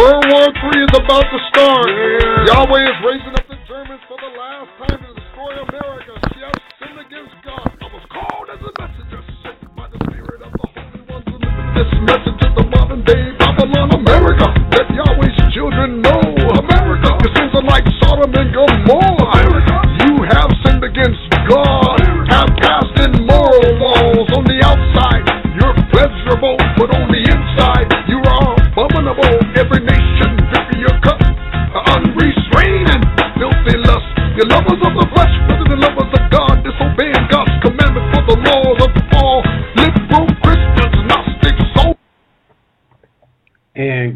World 0.00 0.24
War 0.32 0.48
III 0.48 0.80
is 0.80 0.94
about 0.96 1.28
to 1.28 1.38
start. 1.52 1.84
Yeah. 1.92 2.48
Yahweh 2.48 2.88
is 2.88 2.98
raising 3.04 3.36
up 3.36 3.44
the 3.52 3.60
Germans 3.68 4.00
for 4.08 4.16
the 4.16 4.32
last 4.32 4.72
time 4.80 4.96
to 4.96 5.12
destroy 5.12 5.52
America. 5.60 6.16
She 6.32 6.40
has 6.40 6.56
sinned 6.80 7.00
against 7.04 7.36
God. 7.44 7.68
I 7.68 7.88
was 7.92 8.04
called 8.08 8.48
as 8.48 8.64
a 8.64 8.72
messenger 8.80 9.20
sent 9.44 9.60
by 9.76 9.92
the 9.92 10.00
Spirit 10.08 10.40
of 10.40 10.56
the 10.56 10.68
Holy 10.72 11.04
One 11.04 11.20
to 11.28 11.36
deliver 11.36 11.64
this 11.76 11.92
message 12.08 12.32
to 12.32 12.48
the 12.48 12.64
modern 12.72 13.04
day 13.04 13.36
Babylon 13.36 13.92
America. 13.92 14.48
Let 14.72 14.88
Yahweh's 14.88 15.36
children 15.52 16.00
know 16.00 16.24
America. 16.48 17.20
Your 17.20 17.32
sins 17.36 17.52
are 17.60 17.66
like 17.68 17.84
Sodom 18.00 18.32
and 18.32 18.56
Gomorrah. 18.56 19.36
America. 19.36 19.69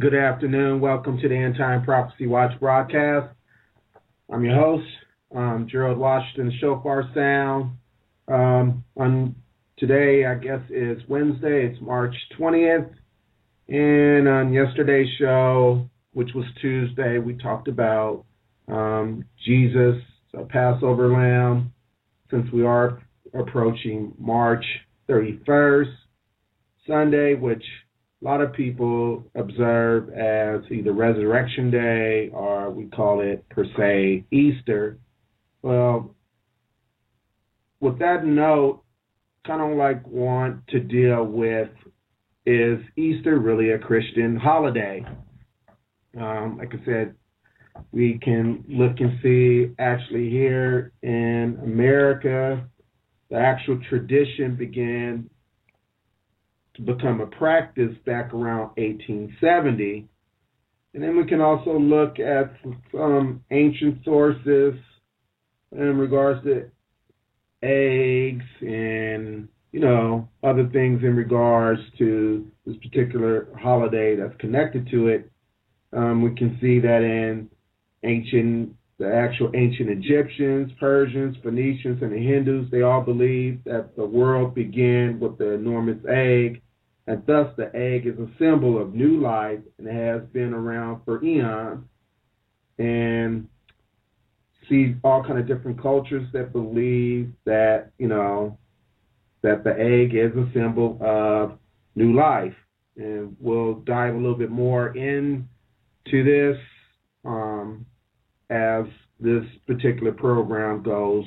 Good 0.04 0.14
afternoon. 0.14 0.82
Welcome 0.82 1.18
to 1.22 1.28
the 1.30 1.34
End 1.34 1.56
Time 1.56 1.82
Prophecy 1.82 2.26
Watch 2.26 2.60
broadcast. 2.60 3.34
I'm 4.30 4.44
your 4.44 4.54
host, 4.54 4.86
um, 5.34 5.66
Gerald 5.66 5.96
Washington, 5.96 6.52
Shofar 6.60 7.08
Sound. 7.14 7.70
Um, 8.28 8.84
on 8.98 9.34
today, 9.78 10.26
I 10.26 10.34
guess 10.34 10.60
is 10.68 11.00
Wednesday. 11.08 11.64
It's 11.64 11.80
March 11.80 12.14
20th. 12.38 12.90
And 13.70 14.28
on 14.28 14.52
yesterday's 14.52 15.08
show, 15.18 15.88
which 16.12 16.34
was 16.34 16.44
Tuesday, 16.60 17.16
we 17.16 17.38
talked 17.38 17.68
about 17.68 18.26
um, 18.68 19.24
Jesus, 19.46 19.96
a 20.34 20.44
Passover 20.44 21.14
lamb, 21.14 21.72
since 22.30 22.46
we 22.52 22.62
are 22.62 23.00
approaching 23.32 24.12
March 24.18 24.66
31st, 25.08 25.94
Sunday, 26.86 27.32
which 27.36 27.64
a 28.24 28.26
lot 28.26 28.40
of 28.40 28.54
people 28.54 29.22
observe 29.34 30.08
as 30.10 30.62
either 30.70 30.92
Resurrection 30.92 31.70
Day 31.70 32.30
or 32.32 32.70
we 32.70 32.86
call 32.86 33.20
it 33.20 33.46
per 33.50 33.66
se 33.76 34.24
Easter. 34.30 34.98
Well, 35.60 36.14
with 37.80 37.98
that 37.98 38.24
note, 38.24 38.82
kind 39.46 39.60
of 39.60 39.76
like 39.76 40.06
want 40.06 40.66
to 40.68 40.80
deal 40.80 41.24
with 41.24 41.68
is 42.46 42.78
Easter 42.96 43.38
really 43.38 43.70
a 43.72 43.78
Christian 43.78 44.36
holiday? 44.36 45.04
Um, 46.18 46.56
like 46.58 46.72
I 46.72 46.84
said, 46.86 47.14
we 47.92 48.18
can 48.22 48.64
look 48.68 49.00
and 49.00 49.18
see 49.22 49.74
actually 49.78 50.30
here 50.30 50.92
in 51.02 51.58
America, 51.62 52.64
the 53.28 53.36
actual 53.36 53.80
tradition 53.88 54.56
began 54.56 55.28
to 56.74 56.82
become 56.82 57.20
a 57.20 57.26
practice 57.26 57.94
back 58.04 58.34
around 58.34 58.70
1870. 58.76 60.08
And 60.94 61.02
then 61.02 61.16
we 61.16 61.26
can 61.26 61.40
also 61.40 61.78
look 61.78 62.18
at 62.18 62.54
some 62.92 63.44
ancient 63.50 64.04
sources 64.04 64.74
in 65.72 65.98
regards 65.98 66.44
to 66.44 66.70
eggs 67.62 68.44
and 68.60 69.48
you 69.72 69.80
know 69.80 70.28
other 70.42 70.68
things 70.68 71.02
in 71.02 71.16
regards 71.16 71.80
to 71.98 72.46
this 72.66 72.76
particular 72.76 73.48
holiday 73.60 74.14
that's 74.16 74.38
connected 74.38 74.88
to 74.90 75.08
it. 75.08 75.30
Um, 75.92 76.22
we 76.22 76.34
can 76.34 76.58
see 76.60 76.80
that 76.80 77.02
in 77.02 77.50
ancient, 78.04 78.74
the 78.98 79.12
actual 79.12 79.50
ancient 79.54 79.90
Egyptians, 79.90 80.70
Persians, 80.78 81.36
Phoenicians, 81.42 82.02
and 82.02 82.12
the 82.12 82.18
Hindus, 82.18 82.70
they 82.70 82.82
all 82.82 83.00
believed 83.00 83.64
that 83.64 83.96
the 83.96 84.04
world 84.04 84.54
began 84.54 85.18
with 85.18 85.38
the 85.38 85.52
enormous 85.52 85.98
egg, 86.08 86.62
and 87.06 87.22
thus 87.26 87.48
the 87.56 87.74
egg 87.74 88.06
is 88.06 88.18
a 88.18 88.28
symbol 88.38 88.80
of 88.80 88.94
new 88.94 89.20
life 89.20 89.60
and 89.78 89.86
has 89.86 90.22
been 90.32 90.54
around 90.54 91.02
for 91.04 91.22
eons. 91.24 91.84
And 92.78 93.48
see 94.68 94.94
all 95.04 95.22
kind 95.22 95.38
of 95.38 95.46
different 95.46 95.80
cultures 95.80 96.26
that 96.32 96.52
believe 96.52 97.32
that 97.44 97.90
you 97.98 98.08
know 98.08 98.58
that 99.42 99.64
the 99.64 99.72
egg 99.72 100.14
is 100.14 100.32
a 100.36 100.50
symbol 100.54 100.98
of 101.00 101.58
new 101.94 102.14
life, 102.14 102.54
and 102.96 103.36
we'll 103.40 103.74
dive 103.74 104.14
a 104.14 104.16
little 104.16 104.36
bit 104.36 104.50
more 104.50 104.96
into 104.96 105.44
this 106.24 106.56
um, 107.24 107.84
as 108.50 108.84
this 109.20 109.44
particular 109.66 110.12
program 110.12 110.82
goes 110.82 111.24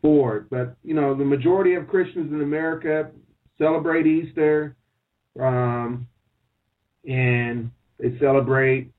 forward. 0.00 0.48
But 0.50 0.76
you 0.82 0.94
know, 0.94 1.14
the 1.14 1.24
majority 1.24 1.74
of 1.74 1.88
Christians 1.88 2.32
in 2.32 2.42
America 2.42 3.10
celebrate 3.58 4.06
Easter, 4.06 4.76
um, 5.40 6.08
and 7.06 7.70
they 7.98 8.18
celebrate 8.18 8.90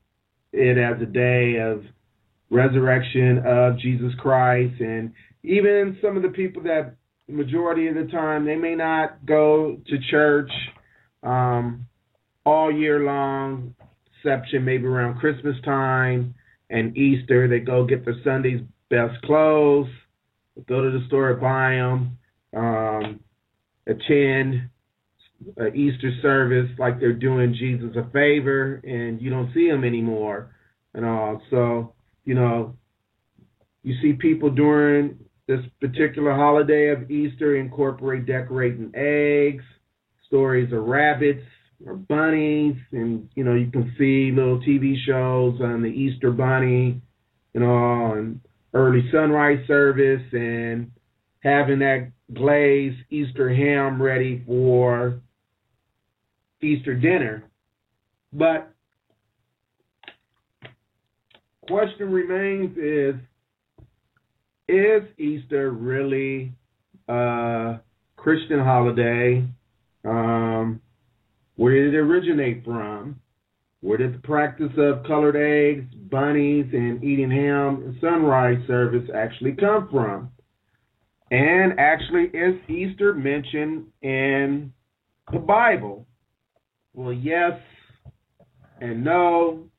it 0.52 0.78
as 0.78 1.00
a 1.00 1.06
day 1.06 1.56
of 1.56 1.84
resurrection 2.50 3.42
of 3.46 3.78
Jesus 3.78 4.12
Christ. 4.18 4.80
And 4.80 5.12
even 5.42 5.98
some 6.02 6.16
of 6.16 6.22
the 6.22 6.28
people 6.28 6.62
that 6.64 6.94
majority 7.28 7.86
of 7.86 7.94
the 7.94 8.10
time 8.10 8.44
they 8.44 8.56
may 8.56 8.74
not 8.74 9.24
go 9.24 9.78
to 9.86 9.98
church 10.10 10.50
um, 11.22 11.86
all 12.44 12.72
year 12.72 13.00
long, 13.00 13.74
exception 14.16 14.64
maybe 14.64 14.86
around 14.86 15.18
Christmas 15.18 15.56
time 15.64 16.34
and 16.68 16.96
Easter. 16.96 17.48
They 17.48 17.60
go 17.60 17.84
get 17.84 18.04
their 18.04 18.16
Sunday's 18.24 18.60
best 18.88 19.20
clothes, 19.22 19.88
go 20.68 20.82
to 20.82 20.90
the 20.90 21.06
store, 21.06 21.34
buy 21.34 21.74
them, 21.74 22.18
um, 22.56 23.20
attend 23.86 24.68
an 25.56 25.74
Easter 25.74 26.10
service 26.22 26.70
like 26.78 27.00
they're 27.00 27.12
doing 27.12 27.54
Jesus 27.58 27.96
a 27.96 28.10
favor, 28.10 28.80
and 28.84 29.20
you 29.20 29.30
don't 29.30 29.52
see 29.54 29.68
them 29.68 29.84
anymore 29.84 30.54
and 30.94 31.04
all. 31.04 31.42
So 31.50 31.94
you 32.24 32.34
know, 32.34 32.76
you 33.82 33.94
see 34.02 34.12
people 34.12 34.50
during 34.50 35.18
this 35.46 35.60
particular 35.80 36.34
holiday 36.34 36.90
of 36.90 37.10
Easter 37.10 37.56
incorporate 37.56 38.26
decorating 38.26 38.92
eggs, 38.94 39.64
stories 40.26 40.72
of 40.72 40.84
rabbits 40.84 41.42
or 41.84 41.94
bunnies, 41.94 42.76
and 42.92 43.28
you 43.34 43.42
know, 43.42 43.54
you 43.54 43.70
can 43.70 43.92
see 43.98 44.30
little 44.30 44.60
TV 44.60 44.94
shows 45.06 45.60
on 45.60 45.82
the 45.82 45.88
Easter 45.88 46.30
bunny, 46.30 47.00
you 47.54 47.60
know, 47.60 48.12
and 48.12 48.40
early 48.74 49.08
sunrise 49.10 49.66
service 49.66 50.22
and 50.32 50.92
having 51.42 51.80
that 51.80 52.12
glazed 52.32 52.98
Easter 53.10 53.52
ham 53.52 54.00
ready 54.00 54.44
for 54.46 55.20
Easter 56.62 56.94
dinner. 56.94 57.44
But 58.32 58.72
question 61.68 62.10
remains 62.10 62.76
is 62.76 63.14
is 64.68 65.02
Easter 65.18 65.70
really 65.70 66.52
a 67.08 67.80
Christian 68.16 68.60
holiday? 68.60 69.44
Um, 70.04 70.80
where 71.56 71.74
did 71.74 71.94
it 71.94 71.98
originate 71.98 72.64
from? 72.64 73.20
Where 73.80 73.98
did 73.98 74.14
the 74.14 74.18
practice 74.18 74.72
of 74.76 75.04
colored 75.04 75.36
eggs, 75.36 75.92
bunnies, 76.10 76.66
and 76.72 77.02
eating 77.02 77.30
ham 77.30 77.82
and 77.84 77.96
sunrise 78.00 78.64
service 78.66 79.08
actually 79.14 79.52
come 79.52 79.88
from? 79.90 80.30
And 81.30 81.78
actually, 81.78 82.24
is 82.36 82.56
Easter 82.68 83.14
mentioned 83.14 83.86
in 84.02 84.72
the 85.32 85.38
Bible? 85.38 86.06
Well, 86.94 87.12
yes 87.12 87.58
and 88.80 89.04
no 89.04 89.70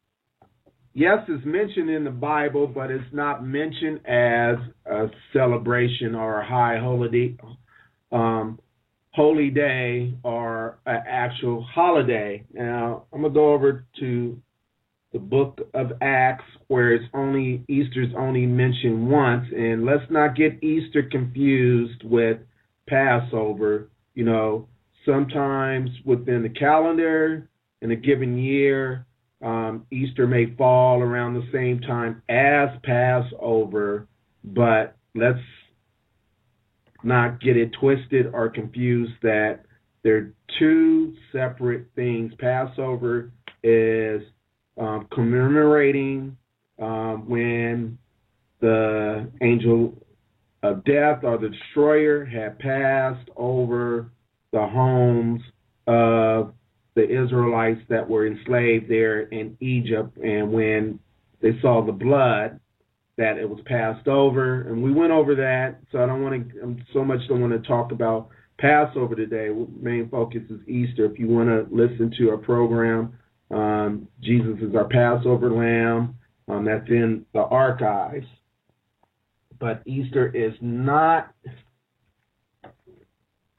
yes, 0.93 1.19
is 1.27 1.39
mentioned 1.45 1.89
in 1.89 2.03
the 2.03 2.11
Bible, 2.11 2.67
but 2.67 2.91
it's 2.91 3.13
not 3.13 3.45
mentioned 3.45 4.05
as 4.05 4.57
a 4.85 5.07
celebration 5.33 6.15
or 6.15 6.41
a 6.41 6.45
high 6.45 6.77
holy, 6.79 7.37
um, 8.11 8.59
holy 9.11 9.49
day 9.49 10.13
or 10.23 10.79
an 10.85 11.03
actual 11.07 11.63
holiday. 11.63 12.45
Now, 12.53 13.05
I'm 13.13 13.21
gonna 13.21 13.33
go 13.33 13.53
over 13.53 13.85
to 13.99 14.41
the 15.13 15.19
book 15.19 15.59
of 15.73 15.91
Acts, 16.01 16.45
where 16.67 16.93
it's 16.93 17.05
only 17.13 17.65
Easter's 17.67 18.13
only 18.17 18.45
mentioned 18.45 19.09
once, 19.09 19.45
and 19.51 19.85
let's 19.85 20.09
not 20.09 20.35
get 20.35 20.63
Easter 20.63 21.03
confused 21.03 22.03
with 22.03 22.37
Passover. 22.87 23.89
You 24.13 24.23
know, 24.25 24.67
sometimes 25.05 25.89
within 26.05 26.43
the 26.43 26.49
calendar 26.49 27.49
in 27.81 27.91
a 27.91 27.95
given 27.95 28.37
year 28.37 29.05
um, 29.41 29.87
Easter 29.91 30.27
may 30.27 30.53
fall 30.55 31.01
around 31.01 31.33
the 31.33 31.47
same 31.51 31.79
time 31.79 32.21
as 32.29 32.69
Passover, 32.83 34.07
but 34.43 34.95
let's 35.15 35.39
not 37.03 37.41
get 37.41 37.57
it 37.57 37.71
twisted 37.79 38.27
or 38.33 38.49
confused 38.49 39.13
that 39.23 39.61
they're 40.03 40.33
two 40.59 41.15
separate 41.31 41.87
things. 41.95 42.33
Passover 42.39 43.31
is 43.63 44.21
um, 44.79 45.07
commemorating 45.11 46.37
um, 46.79 47.27
when 47.27 47.97
the 48.59 49.27
angel 49.41 49.93
of 50.61 50.83
death 50.85 51.23
or 51.23 51.39
the 51.39 51.49
destroyer 51.49 52.23
had 52.25 52.59
passed 52.59 53.27
over 53.35 54.11
the 54.51 54.65
homes 54.65 55.41
of 55.87 56.53
the 56.95 57.03
Israelites 57.03 57.81
that 57.89 58.07
were 58.07 58.27
enslaved 58.27 58.89
there 58.89 59.21
in 59.21 59.57
Egypt, 59.61 60.17
and 60.17 60.51
when 60.51 60.99
they 61.41 61.59
saw 61.61 61.83
the 61.85 61.91
blood, 61.91 62.59
that 63.17 63.37
it 63.37 63.49
was 63.49 63.59
passed 63.65 64.07
over, 64.07 64.61
and 64.63 64.81
we 64.81 64.91
went 64.91 65.11
over 65.11 65.35
that. 65.35 65.79
So 65.91 66.01
I 66.01 66.05
don't 66.05 66.23
want 66.23 66.49
to, 66.49 66.75
so 66.93 67.03
much 67.03 67.19
don't 67.27 67.41
want 67.41 67.53
to 67.53 67.67
talk 67.67 67.91
about 67.91 68.29
Passover 68.57 69.15
today. 69.15 69.49
Main 69.79 70.09
focus 70.09 70.41
is 70.49 70.59
Easter. 70.67 71.05
If 71.05 71.19
you 71.19 71.27
want 71.27 71.49
to 71.49 71.67
listen 71.73 72.13
to 72.17 72.29
our 72.29 72.37
program, 72.37 73.13
um, 73.49 74.07
Jesus 74.21 74.57
is 74.61 74.75
our 74.75 74.87
Passover 74.87 75.51
lamb. 75.51 76.15
Um, 76.47 76.65
that's 76.65 76.87
in 76.89 77.25
the 77.33 77.41
archives. 77.41 78.25
But 79.59 79.81
Easter 79.85 80.29
is 80.35 80.53
not 80.61 81.33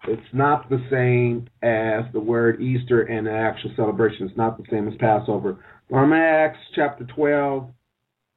it's 0.09 0.23
not 0.33 0.69
the 0.69 0.85
same 0.91 1.49
as 1.63 2.05
the 2.13 2.21
word 2.21 2.61
Easter 2.61 3.03
and 3.03 3.27
the 3.27 3.33
actual 3.33 3.71
celebration. 3.77 4.27
It's 4.27 4.37
not 4.37 4.59
the 4.59 4.65
same 4.71 4.89
as 4.89 4.95
Passover. 4.99 5.65
I'm 5.95 6.13
Acts 6.13 6.59
chapter 6.75 7.05
12, 7.05 7.69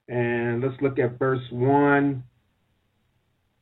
and 0.07 0.61
let's 0.61 0.79
look 0.81 0.99
at 0.99 1.17
verse 1.17 1.41
1. 1.51 2.23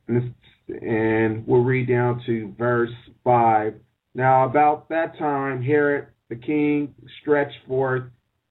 And, 0.08 0.34
and 0.68 1.46
we'll 1.46 1.62
read 1.62 1.88
down 1.88 2.22
to 2.26 2.54
verse 2.58 2.90
5. 3.22 3.74
Now, 4.14 4.44
about 4.44 4.88
that 4.90 5.18
time, 5.18 5.62
Herod 5.62 6.08
the 6.28 6.36
king 6.36 6.94
stretched 7.20 7.56
forth 7.66 8.04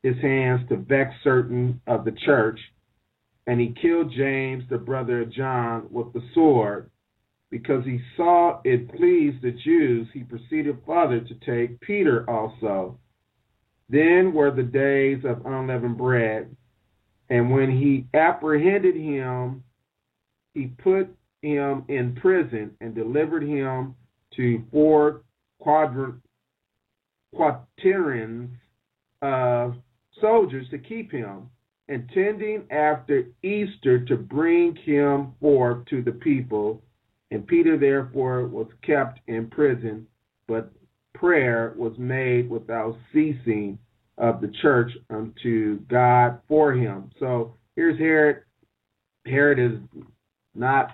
his 0.03 0.15
hands 0.21 0.67
to 0.69 0.77
vex 0.77 1.11
certain 1.23 1.81
of 1.87 2.05
the 2.05 2.11
church, 2.25 2.59
and 3.47 3.59
he 3.59 3.73
killed 3.81 4.13
James, 4.15 4.63
the 4.69 4.77
brother 4.77 5.21
of 5.21 5.31
John, 5.31 5.87
with 5.89 6.13
the 6.13 6.21
sword. 6.33 6.89
Because 7.53 7.85
he 7.85 7.99
saw 8.17 8.61
it 8.63 8.89
pleased 8.95 9.43
the 9.43 9.51
Jews, 9.51 10.07
he 10.11 10.23
proceeded 10.23 10.75
further 10.87 11.19
to 11.19 11.35
take 11.45 11.79
Peter 11.81 12.27
also. 12.27 12.97
Then 13.87 14.33
were 14.33 14.49
the 14.49 14.63
days 14.63 15.23
of 15.23 15.45
unleavened 15.45 15.99
bread. 15.99 16.55
And 17.29 17.51
when 17.51 17.69
he 17.69 18.07
apprehended 18.15 18.95
him, 18.95 19.63
he 20.55 20.71
put 20.79 21.15
him 21.43 21.85
in 21.89 22.15
prison 22.15 22.75
and 22.81 22.95
delivered 22.95 23.43
him 23.43 23.93
to 24.35 24.63
four 24.71 25.21
quadrant, 25.59 26.15
quaternions 27.35 28.49
of 29.21 29.75
soldiers 30.19 30.67
to 30.71 30.79
keep 30.79 31.11
him, 31.11 31.51
intending 31.87 32.65
after 32.71 33.27
Easter 33.43 34.03
to 34.05 34.17
bring 34.17 34.75
him 34.75 35.33
forth 35.39 35.85
to 35.91 36.01
the 36.01 36.13
people. 36.13 36.81
And 37.33 37.47
Peter 37.47 37.79
therefore 37.79 38.45
was 38.45 38.67
kept 38.85 39.19
in 39.25 39.49
prison, 39.49 40.05
but 40.47 40.71
prayer 41.15 41.73
was 41.75 41.93
made 41.97 42.47
without 42.47 42.95
ceasing 43.11 43.79
of 44.19 44.39
the 44.39 44.53
church 44.61 44.91
unto 45.09 45.79
God 45.89 46.39
for 46.47 46.73
him. 46.73 47.09
So 47.19 47.55
here's 47.75 47.97
Herod. 47.97 48.43
Herod 49.25 49.57
is 49.57 49.79
not 50.53 50.91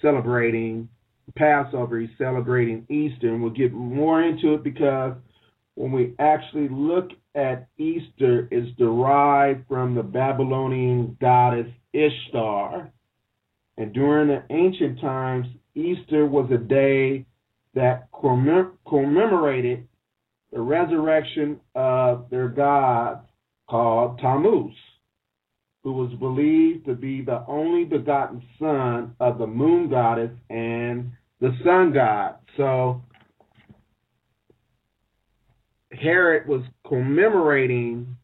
celebrating 0.00 0.88
Passover, 1.34 1.98
he's 1.98 2.10
celebrating 2.18 2.86
Easter, 2.88 3.34
and 3.34 3.42
we'll 3.42 3.50
get 3.50 3.72
more 3.72 4.22
into 4.22 4.54
it 4.54 4.62
because 4.62 5.14
when 5.74 5.90
we 5.90 6.14
actually 6.20 6.68
look 6.68 7.10
at 7.34 7.66
Easter, 7.78 8.46
it's 8.52 8.70
derived 8.78 9.66
from 9.66 9.96
the 9.96 10.04
Babylonian 10.04 11.16
goddess 11.20 11.66
Ishtar. 11.92 12.92
And 13.76 13.92
during 13.92 14.28
the 14.28 14.44
ancient 14.50 15.00
times, 15.00 15.48
Easter 15.74 16.26
was 16.26 16.50
a 16.50 16.58
day 16.58 17.26
that 17.74 18.08
commemorated 18.88 19.88
the 20.52 20.60
resurrection 20.60 21.60
of 21.74 22.30
their 22.30 22.48
god 22.48 23.20
called 23.68 24.18
Tammuz, 24.20 24.74
who 25.82 25.92
was 25.92 26.12
believed 26.20 26.86
to 26.86 26.94
be 26.94 27.22
the 27.22 27.44
only 27.48 27.84
begotten 27.84 28.42
son 28.58 29.16
of 29.18 29.38
the 29.38 29.46
moon 29.46 29.90
goddess 29.90 30.30
and 30.48 31.10
the 31.40 31.50
sun 31.64 31.92
god. 31.92 32.36
So 32.56 33.02
Herod 35.90 36.46
was 36.48 36.62
commemorating 36.86 38.16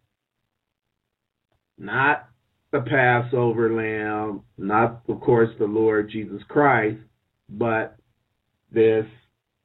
not 1.76 2.28
the 2.72 2.80
Passover 2.80 3.74
lamb, 3.74 4.42
not, 4.56 5.02
of 5.08 5.20
course, 5.20 5.50
the 5.58 5.64
Lord 5.64 6.10
Jesus 6.10 6.42
Christ, 6.48 6.98
but 7.50 7.96
this 8.72 9.06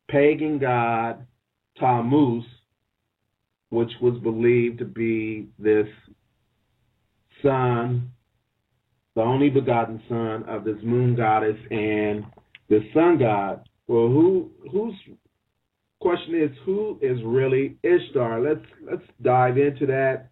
pagan 0.09 0.57
god, 0.57 1.25
Tammuz, 1.79 2.43
which 3.69 3.91
was 4.01 4.17
believed 4.21 4.79
to 4.79 4.85
be 4.85 5.47
this 5.59 5.87
son, 7.41 8.11
the 9.15 9.21
only 9.21 9.49
begotten 9.49 10.01
son 10.09 10.43
of 10.47 10.63
this 10.63 10.77
moon 10.83 11.15
goddess 11.15 11.57
and 11.71 12.25
the 12.69 12.79
sun 12.93 13.17
god. 13.17 13.67
Well, 13.87 14.07
who 14.07 14.49
whose 14.71 14.95
question 15.99 16.35
is 16.35 16.51
who 16.65 16.97
is 17.01 17.19
really 17.23 17.77
Ishtar? 17.83 18.41
Let's 18.41 18.65
let's 18.89 19.03
dive 19.21 19.57
into 19.57 19.85
that. 19.85 20.29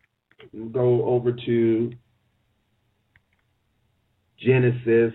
Go 0.71 1.05
over 1.05 1.31
to 1.45 1.91
Genesis 4.39 5.13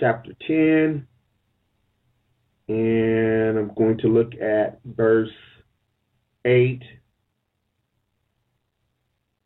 chapter 0.00 0.32
10 0.46 1.06
and 2.70 3.58
I'm 3.58 3.72
going 3.76 3.98
to 3.98 4.06
look 4.06 4.32
at 4.40 4.78
verse 4.84 5.28
8 6.44 6.80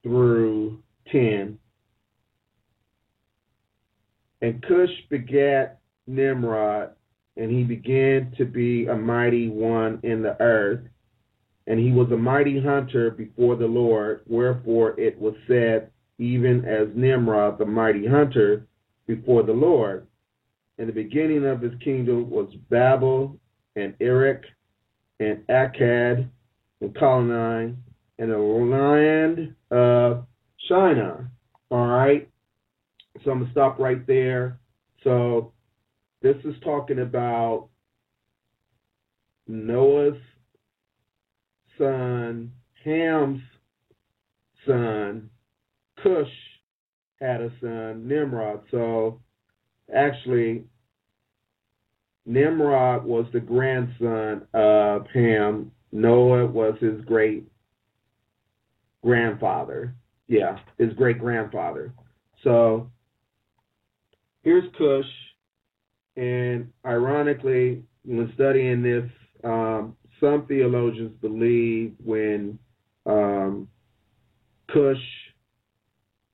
through 0.03 0.83
10. 1.11 1.59
And 4.43 4.63
Cush 4.63 4.91
begat 5.09 5.81
Nimrod, 6.07 6.91
and 7.39 7.51
he 7.51 7.65
began 7.65 8.35
to 8.37 8.45
be 8.45 8.87
a 8.87 8.95
mighty 8.95 9.49
one 9.49 10.01
in 10.03 10.23
the 10.23 10.37
earth. 10.39 10.81
And 11.67 11.81
he 11.81 11.93
was 11.93 12.13
a 12.13 12.17
mighty 12.19 12.63
hunter 12.63 13.11
before 13.11 13.57
the 13.57 13.67
Lord, 13.67 14.21
wherefore 14.27 15.01
it 15.01 15.19
was 15.19 15.35
said, 15.49 15.91
even 16.19 16.67
as 16.67 16.89
Nimrod, 16.95 17.59
the 17.59 17.65
mighty 17.65 18.07
hunter, 18.07 18.67
before 19.07 19.45
the 19.45 19.53
Lord. 19.53 20.07
And 20.79 20.89
the 20.89 20.93
beginning 20.93 21.47
of 21.47 21.61
his 21.61 21.73
kingdom 21.83 22.31
was 22.31 22.53
Babel 22.69 23.39
and 23.77 23.95
Erech 24.01 24.45
and 25.21 25.39
Akkad 25.49 26.29
and 26.81 26.95
Calneh 26.95 27.77
and 28.19 28.31
the 28.31 28.39
land 28.39 29.55
of 29.71 30.27
Shinar. 30.69 31.31
All 31.71 31.87
right. 31.87 32.29
So 33.25 33.31
I'm 33.31 33.39
going 33.39 33.47
to 33.47 33.53
stop 33.53 33.79
right 33.79 34.05
there. 34.07 34.59
So 35.05 35.53
this 36.23 36.37
is 36.45 36.55
talking 36.65 37.01
about 37.01 37.69
Noah's 39.47 40.19
son, 41.79 42.51
Ham's 42.85 43.41
son, 44.67 45.31
Cush 46.03 46.27
had 47.21 47.41
a 47.41 47.51
son, 47.61 48.07
Nimrod. 48.09 48.63
So 48.71 49.21
actually, 49.93 50.65
Nimrod 52.27 53.05
was 53.05 53.27
the 53.33 53.41
grandson 53.41 54.47
of 54.55 55.07
Ham. 55.13 55.71
Noah 55.93 56.47
was 56.47 56.75
his 56.81 57.01
great 57.05 57.45
grandfather. 59.03 59.95
Yeah, 60.27 60.59
his 60.79 60.93
great 60.95 61.19
grandfather. 61.19 61.93
So 62.43 62.91
here's 64.43 64.65
Cush, 64.79 65.05
and 66.17 66.71
ironically, 66.87 67.83
when 68.05 68.31
studying 68.35 68.83
this, 68.83 69.11
um, 69.45 69.97
some 70.21 70.47
theologians 70.47 71.13
believe 71.21 71.95
when 72.03 72.59
um, 73.07 73.69
Cush 74.71 74.97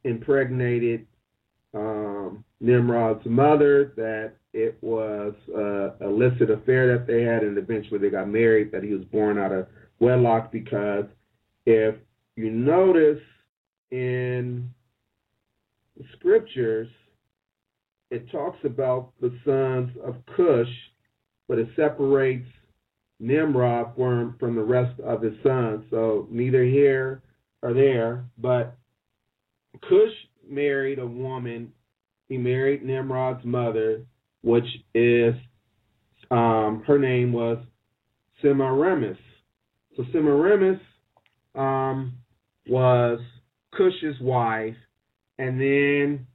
impregnated 0.04 1.07
um, 1.75 2.45
Nimrod's 2.61 3.25
mother 3.26 3.93
that 3.97 4.35
it 4.52 4.76
was 4.81 5.35
uh, 5.55 6.05
a 6.05 6.09
illicit 6.09 6.50
affair 6.50 6.97
that 6.97 7.07
they 7.07 7.23
had, 7.23 7.43
and 7.43 7.57
eventually 7.57 7.99
they 7.99 8.11
got 8.11 8.29
married. 8.29 8.73
That 8.73 8.83
he 8.83 8.93
was 8.93 9.05
born 9.07 9.38
out 9.38 9.52
of 9.52 9.67
wedlock 10.00 10.52
because 10.52 11.05
if 11.67 11.95
you 12.37 12.50
notice 12.50 13.23
in 13.90 14.69
the 15.97 16.05
scriptures, 16.19 16.88
it 18.11 18.31
talks 18.31 18.59
about 18.64 19.12
the 19.21 19.33
sons 19.45 19.97
of 20.05 20.17
Cush, 20.37 20.73
but 21.49 21.59
it 21.59 21.69
separates 21.76 22.47
Nimrod 23.21 23.95
from, 23.97 24.37
from 24.40 24.57
the 24.57 24.62
rest 24.62 24.99
of 25.00 25.23
his 25.23 25.35
sons. 25.43 25.85
So 25.90 26.26
neither 26.31 26.64
here 26.64 27.23
or 27.62 27.75
there, 27.75 28.25
but 28.38 28.76
Cush 29.83 30.12
married 30.49 30.99
a 30.99 31.07
woman. 31.07 31.73
He 32.30 32.38
married 32.38 32.84
Nimrod's 32.84 33.44
mother, 33.44 34.02
which 34.42 34.64
is 34.94 35.34
um, 36.30 36.84
her 36.87 36.96
name 36.96 37.32
was 37.32 37.58
Semiramis. 38.40 39.18
So 39.96 40.04
Semiramis 40.12 40.80
um, 41.56 42.14
was 42.68 43.18
Cush's 43.75 44.14
wife, 44.20 44.76
and 45.40 45.60
then 45.60 46.28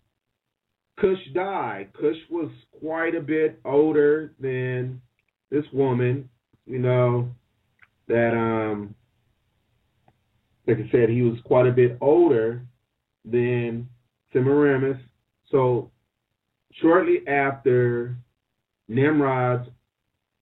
Cush 0.99 1.17
died. 1.33 1.91
Cush 1.93 2.17
was 2.29 2.51
quite 2.81 3.15
a 3.15 3.21
bit 3.21 3.61
older 3.63 4.33
than 4.37 5.01
this 5.49 5.63
woman, 5.71 6.29
you 6.65 6.79
know, 6.79 7.29
that 8.09 8.33
um 8.33 8.93
like 10.67 10.77
I 10.77 10.91
said, 10.91 11.07
he 11.09 11.21
was 11.21 11.39
quite 11.45 11.67
a 11.67 11.71
bit 11.71 11.97
older 12.01 12.65
than 13.23 13.87
Semiramis. 14.33 14.97
So 15.51 15.91
shortly 16.81 17.27
after 17.27 18.17
Nimrod's 18.87 19.69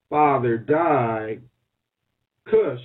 father 0.10 0.57
died, 0.57 1.41
Cush, 2.50 2.79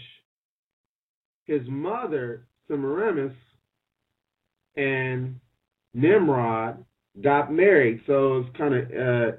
his 1.45 1.63
mother 1.69 2.47
Semiramis, 2.69 3.33
and 4.77 5.41
Nimrod 5.95 6.85
got 7.23 7.53
married. 7.53 8.03
So 8.07 8.39
it's 8.39 8.57
kind 8.57 8.75
of 8.75 9.37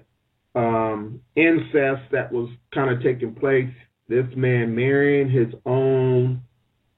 uh, 0.56 0.60
um, 0.60 1.22
incest 1.36 2.12
that 2.12 2.32
was 2.32 2.50
kind 2.74 2.90
of 2.92 3.02
taking 3.02 3.34
place. 3.36 3.70
This 4.08 4.26
man 4.36 4.76
marrying 4.76 5.30
his 5.30 5.54
own 5.66 6.42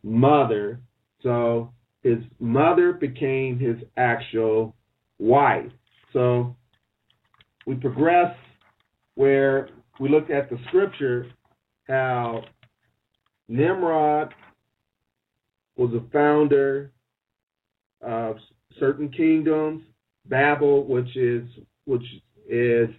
mother. 0.03 0.79
So 1.21 1.73
his 2.01 2.19
mother 2.39 2.93
became 2.93 3.59
his 3.59 3.77
actual 3.97 4.75
wife. 5.21 5.71
So 6.11 6.55
we 7.65 7.75
progress 7.75 8.35
where 9.15 9.69
we 9.99 10.09
look 10.09 10.29
at 10.29 10.49
the 10.49 10.57
scripture 10.67 11.27
how 11.87 12.43
Nimrod 13.47 14.33
was 15.77 15.93
a 15.93 16.11
founder 16.11 16.91
of 18.01 18.37
certain 18.79 19.09
kingdoms, 19.09 19.83
Babel, 20.25 20.85
which 20.85 21.15
is 21.15 21.47
which 21.85 22.03
is 22.47 22.89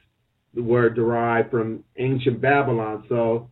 the 0.54 0.62
word 0.62 0.94
derived 0.94 1.50
from 1.50 1.82
ancient 1.96 2.40
Babylon. 2.40 3.04
So 3.08 3.48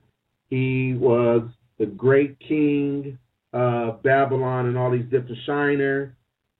he 0.48 0.94
was 0.94 1.48
the 1.78 1.86
great 1.86 2.38
king 2.40 3.18
of 3.52 4.02
Babylon 4.02 4.66
and 4.66 4.76
all 4.76 4.90
these 4.90 5.04
different 5.10 5.38
Shinar, 5.46 6.14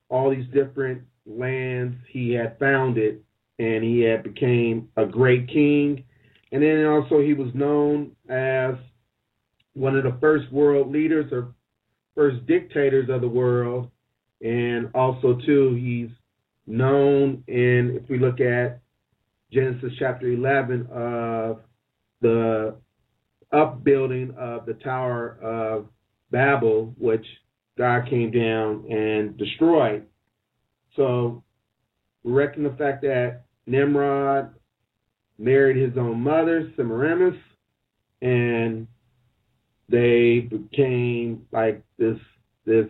all 0.08 0.30
these 0.30 0.46
different 0.52 1.02
lands 1.30 1.96
he 2.10 2.32
had 2.32 2.58
founded, 2.58 3.22
and 3.58 3.84
he 3.84 4.00
had 4.00 4.22
became 4.22 4.88
a 4.96 5.06
great 5.06 5.48
king. 5.48 6.04
And 6.52 6.62
then 6.62 6.84
also 6.86 7.20
he 7.20 7.34
was 7.34 7.54
known 7.54 8.12
as 8.28 8.74
one 9.74 9.96
of 9.96 10.04
the 10.04 10.16
first 10.20 10.50
world 10.52 10.90
leaders 10.90 11.32
or 11.32 11.54
first 12.14 12.44
dictators 12.46 13.08
of 13.08 13.20
the 13.20 13.28
world. 13.28 13.90
And 14.40 14.90
also 14.94 15.38
too, 15.46 15.74
he's 15.74 16.10
known 16.66 17.44
in, 17.46 18.00
if 18.02 18.08
we 18.08 18.18
look 18.18 18.40
at 18.40 18.80
Genesis 19.52 19.92
chapter 19.98 20.28
11, 20.28 20.88
of 20.92 21.60
the 22.20 22.76
upbuilding 23.52 24.34
of 24.38 24.66
the 24.66 24.74
Tower 24.74 25.38
of 25.42 25.86
Babel, 26.30 26.94
which 26.98 27.26
God 27.76 28.08
came 28.08 28.30
down 28.30 28.90
and 28.90 29.36
destroyed. 29.36 30.06
So 31.00 31.42
we 32.24 32.32
reckon 32.32 32.62
the 32.62 32.76
fact 32.76 33.00
that 33.00 33.44
Nimrod 33.66 34.50
married 35.38 35.78
his 35.78 35.96
own 35.96 36.20
mother, 36.20 36.70
Semiramis, 36.76 37.40
and 38.20 38.86
they 39.88 40.40
became 40.40 41.46
like 41.52 41.82
this 41.98 42.18
this 42.66 42.88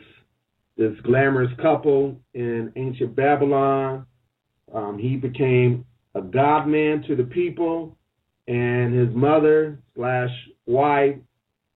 this 0.77 0.93
glamorous 1.05 1.53
couple 1.63 2.17
in 2.35 2.73
ancient 2.75 3.15
Babylon. 3.15 4.07
Um, 4.75 4.99
he 4.99 5.15
became 5.15 5.85
a 6.17 6.21
god 6.21 6.67
man 6.67 7.05
to 7.07 7.15
the 7.15 7.23
people, 7.23 7.97
and 8.49 8.93
his 8.93 9.15
mother 9.15 9.79
slash 9.95 10.31
wife 10.67 11.15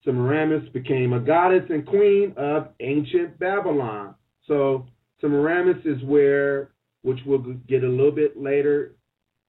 Semiramis 0.04 0.68
became 0.72 1.12
a 1.12 1.20
goddess 1.20 1.64
and 1.70 1.86
queen 1.86 2.34
of 2.36 2.70
ancient 2.80 3.38
Babylon. 3.38 4.16
So 4.48 4.88
Semiramis 5.20 5.84
is 5.84 6.02
where, 6.02 6.70
which 7.02 7.18
we'll 7.26 7.38
get 7.68 7.84
a 7.84 7.88
little 7.88 8.12
bit 8.12 8.40
later 8.40 8.94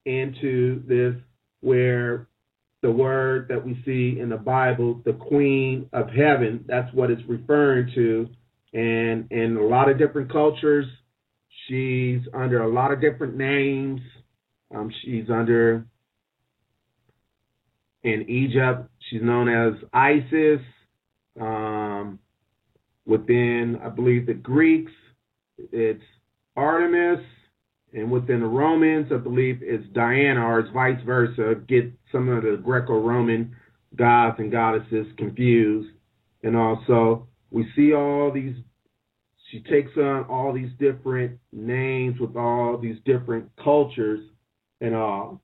into 0.05 0.84
this, 0.88 1.15
where 1.62 2.27
the 2.81 2.91
word 2.91 3.48
that 3.50 3.65
we 3.65 3.81
see 3.86 4.19
in 4.19 4.29
the 4.29 4.38
Bible, 4.38 5.01
the 5.05 5.13
queen 5.13 5.89
of 5.93 6.10
heaven, 6.10 6.63
that's 6.67 6.93
what 6.93 7.10
it's 7.10 7.24
referring 7.27 7.91
to 7.95 8.29
and 8.75 9.31
in 9.31 9.55
a 9.55 9.65
lot 9.65 9.89
of 9.89 9.98
different 9.98 10.29
cultures, 10.29 10.86
she's 11.65 12.19
under 12.34 12.62
a 12.62 12.67
lot 12.67 12.91
of 12.91 13.00
different 13.00 13.38
names. 13.38 14.01
Um, 14.75 14.91
she's 15.01 15.29
under 15.29 15.86
in 18.03 18.29
Egypt. 18.29 18.89
She's 19.10 19.22
known 19.22 19.48
as 19.48 19.81
Isis. 19.93 20.60
Um, 21.39 22.19
within, 23.05 23.79
I 23.81 23.88
believe, 23.89 24.25
the 24.25 24.34
Greeks, 24.34 24.91
it's 25.57 26.03
Artemis, 26.55 27.25
and 27.93 28.12
within 28.12 28.41
the 28.41 28.47
Romans, 28.47 29.07
I 29.12 29.17
believe 29.17 29.59
it's 29.62 29.88
Diana, 29.93 30.45
or 30.45 30.59
it's 30.59 30.71
vice 30.71 31.01
versa. 31.05 31.55
Get 31.67 31.91
some 32.12 32.29
of 32.29 32.43
the 32.43 32.59
Greco-Roman 32.63 33.55
gods 33.95 34.38
and 34.39 34.51
goddesses 34.51 35.07
confused, 35.17 35.89
and 36.43 36.55
also 36.55 37.27
we 37.51 37.65
see 37.75 37.93
all 37.93 38.31
these 38.31 38.55
she 39.51 39.59
takes 39.62 39.91
on 39.95 40.24
all 40.25 40.51
these 40.53 40.71
different 40.79 41.39
names 41.53 42.19
with 42.19 42.35
all 42.35 42.77
these 42.77 42.97
different 43.05 43.50
cultures 43.63 44.19
and 44.81 44.95
all. 44.95 45.41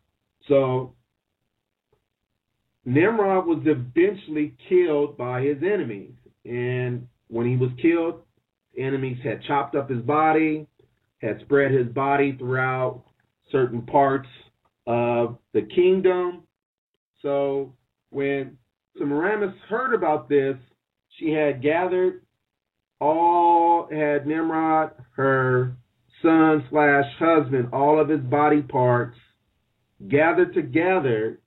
So 0.47 0.95
Nimrod 2.85 3.45
was 3.45 3.61
eventually 3.65 4.55
killed 4.67 5.17
by 5.17 5.43
his 5.43 5.57
enemies. 5.63 6.13
And 6.45 7.07
when 7.27 7.45
he 7.47 7.55
was 7.55 7.69
killed, 7.81 8.23
enemies 8.77 9.17
had 9.23 9.43
chopped 9.43 9.75
up 9.75 9.89
his 9.89 10.01
body, 10.01 10.67
had 11.21 11.39
spread 11.41 11.71
his 11.71 11.87
body 11.87 12.35
throughout 12.37 13.03
certain 13.51 13.81
parts 13.83 14.29
of 14.87 15.37
the 15.53 15.61
kingdom. 15.61 16.43
So 17.21 17.73
when 18.09 18.57
Semiramis 18.97 19.55
heard 19.69 19.93
about 19.93 20.29
this, 20.29 20.55
she 21.17 21.31
had 21.31 21.61
gathered 21.61 22.21
all 22.99 23.87
had 23.91 24.27
Nimrod, 24.27 24.91
her 25.15 25.75
son 26.21 26.63
slash 26.69 27.05
husband, 27.17 27.69
all 27.73 27.99
of 27.99 28.07
his 28.07 28.21
body 28.21 28.61
parts 28.61 29.17
gathered 30.07 30.53
together 30.53 31.39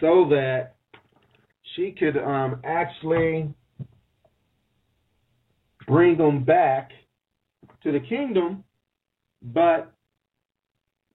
so 0.00 0.28
that 0.30 0.76
she 1.76 1.92
could 1.92 2.16
um, 2.16 2.60
actually 2.64 3.52
bring 5.90 6.16
them 6.16 6.44
back 6.44 6.92
to 7.82 7.90
the 7.90 7.98
kingdom. 8.00 8.62
But 9.42 9.92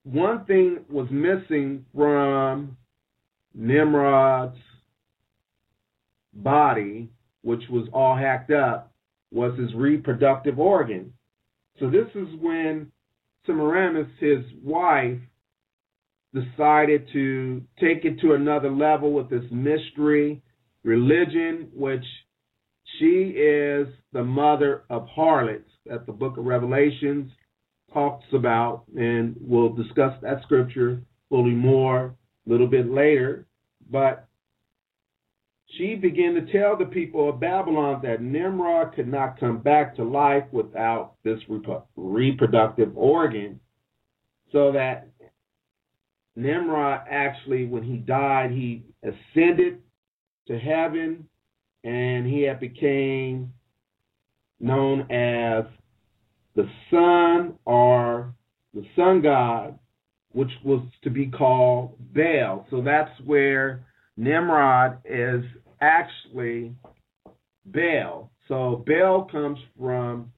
one 0.03 0.43
thing 0.45 0.79
was 0.89 1.07
missing 1.09 1.85
from 1.95 2.75
Nimrod's 3.53 4.57
body, 6.33 7.09
which 7.41 7.63
was 7.69 7.87
all 7.93 8.17
hacked 8.17 8.51
up, 8.51 8.91
was 9.31 9.57
his 9.57 9.73
reproductive 9.73 10.59
organ. 10.59 11.13
So 11.79 11.89
this 11.89 12.07
is 12.13 12.27
when 12.41 12.91
Semiramis, 13.45 14.07
his 14.19 14.43
wife, 14.61 15.19
decided 16.33 17.07
to 17.13 17.61
take 17.79 18.03
it 18.03 18.19
to 18.19 18.33
another 18.33 18.69
level 18.69 19.13
with 19.13 19.29
this 19.29 19.45
mystery 19.51 20.41
religion, 20.83 21.69
which 21.73 22.03
she 22.99 23.33
is 23.35 23.87
the 24.13 24.23
mother 24.23 24.83
of 24.89 25.07
harlots 25.07 25.69
that 25.85 26.05
the 26.05 26.11
book 26.11 26.37
of 26.37 26.45
Revelations 26.45 27.31
talks 27.93 28.25
about, 28.33 28.83
and 28.97 29.35
we'll 29.39 29.73
discuss 29.73 30.13
that 30.21 30.41
scripture 30.43 31.01
fully 31.29 31.51
more 31.51 32.15
a 32.45 32.49
little 32.49 32.67
bit 32.67 32.91
later. 32.91 33.45
But 33.89 34.27
she 35.77 35.95
began 35.95 36.33
to 36.35 36.51
tell 36.51 36.77
the 36.77 36.85
people 36.85 37.29
of 37.29 37.39
Babylon 37.39 38.01
that 38.03 38.21
Nimrod 38.21 38.93
could 38.95 39.07
not 39.07 39.39
come 39.39 39.59
back 39.59 39.95
to 39.95 40.03
life 40.03 40.45
without 40.51 41.15
this 41.23 41.39
reproductive 41.95 42.97
organ, 42.97 43.59
so 44.51 44.71
that 44.71 45.09
Nimrod 46.35 47.01
actually, 47.09 47.65
when 47.65 47.83
he 47.83 47.97
died, 47.97 48.51
he 48.51 48.83
ascended 49.03 49.81
to 50.47 50.57
heaven, 50.57 51.27
and 51.85 52.25
he 52.25 52.41
had 52.41 52.59
became 52.59 53.53
known 54.59 55.01
as 55.11 55.65
the 56.55 56.67
sun 56.89 57.53
or 57.65 58.33
the 58.73 58.83
sun 58.95 59.21
god, 59.21 59.77
which 60.33 60.51
was 60.63 60.81
to 61.03 61.09
be 61.09 61.27
called 61.27 61.95
Baal. 62.13 62.65
So 62.71 62.81
that's 62.81 63.11
where 63.23 63.85
Nimrod 64.17 64.97
is 65.05 65.43
actually 65.79 66.73
Baal. 67.65 68.31
So 68.47 68.83
Baal 68.87 69.25
comes 69.31 69.59
from 69.79 70.31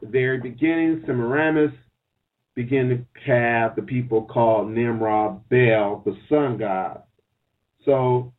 the 0.00 0.08
very 0.08 0.40
beginning. 0.40 1.02
Semiramis 1.04 1.72
began 2.54 2.88
to 2.88 3.30
have 3.30 3.76
the 3.76 3.82
people 3.82 4.22
called 4.22 4.70
Nimrod 4.70 5.46
Baal, 5.50 6.02
the 6.06 6.16
sun 6.30 6.56
god. 6.56 7.02
So 7.84 8.32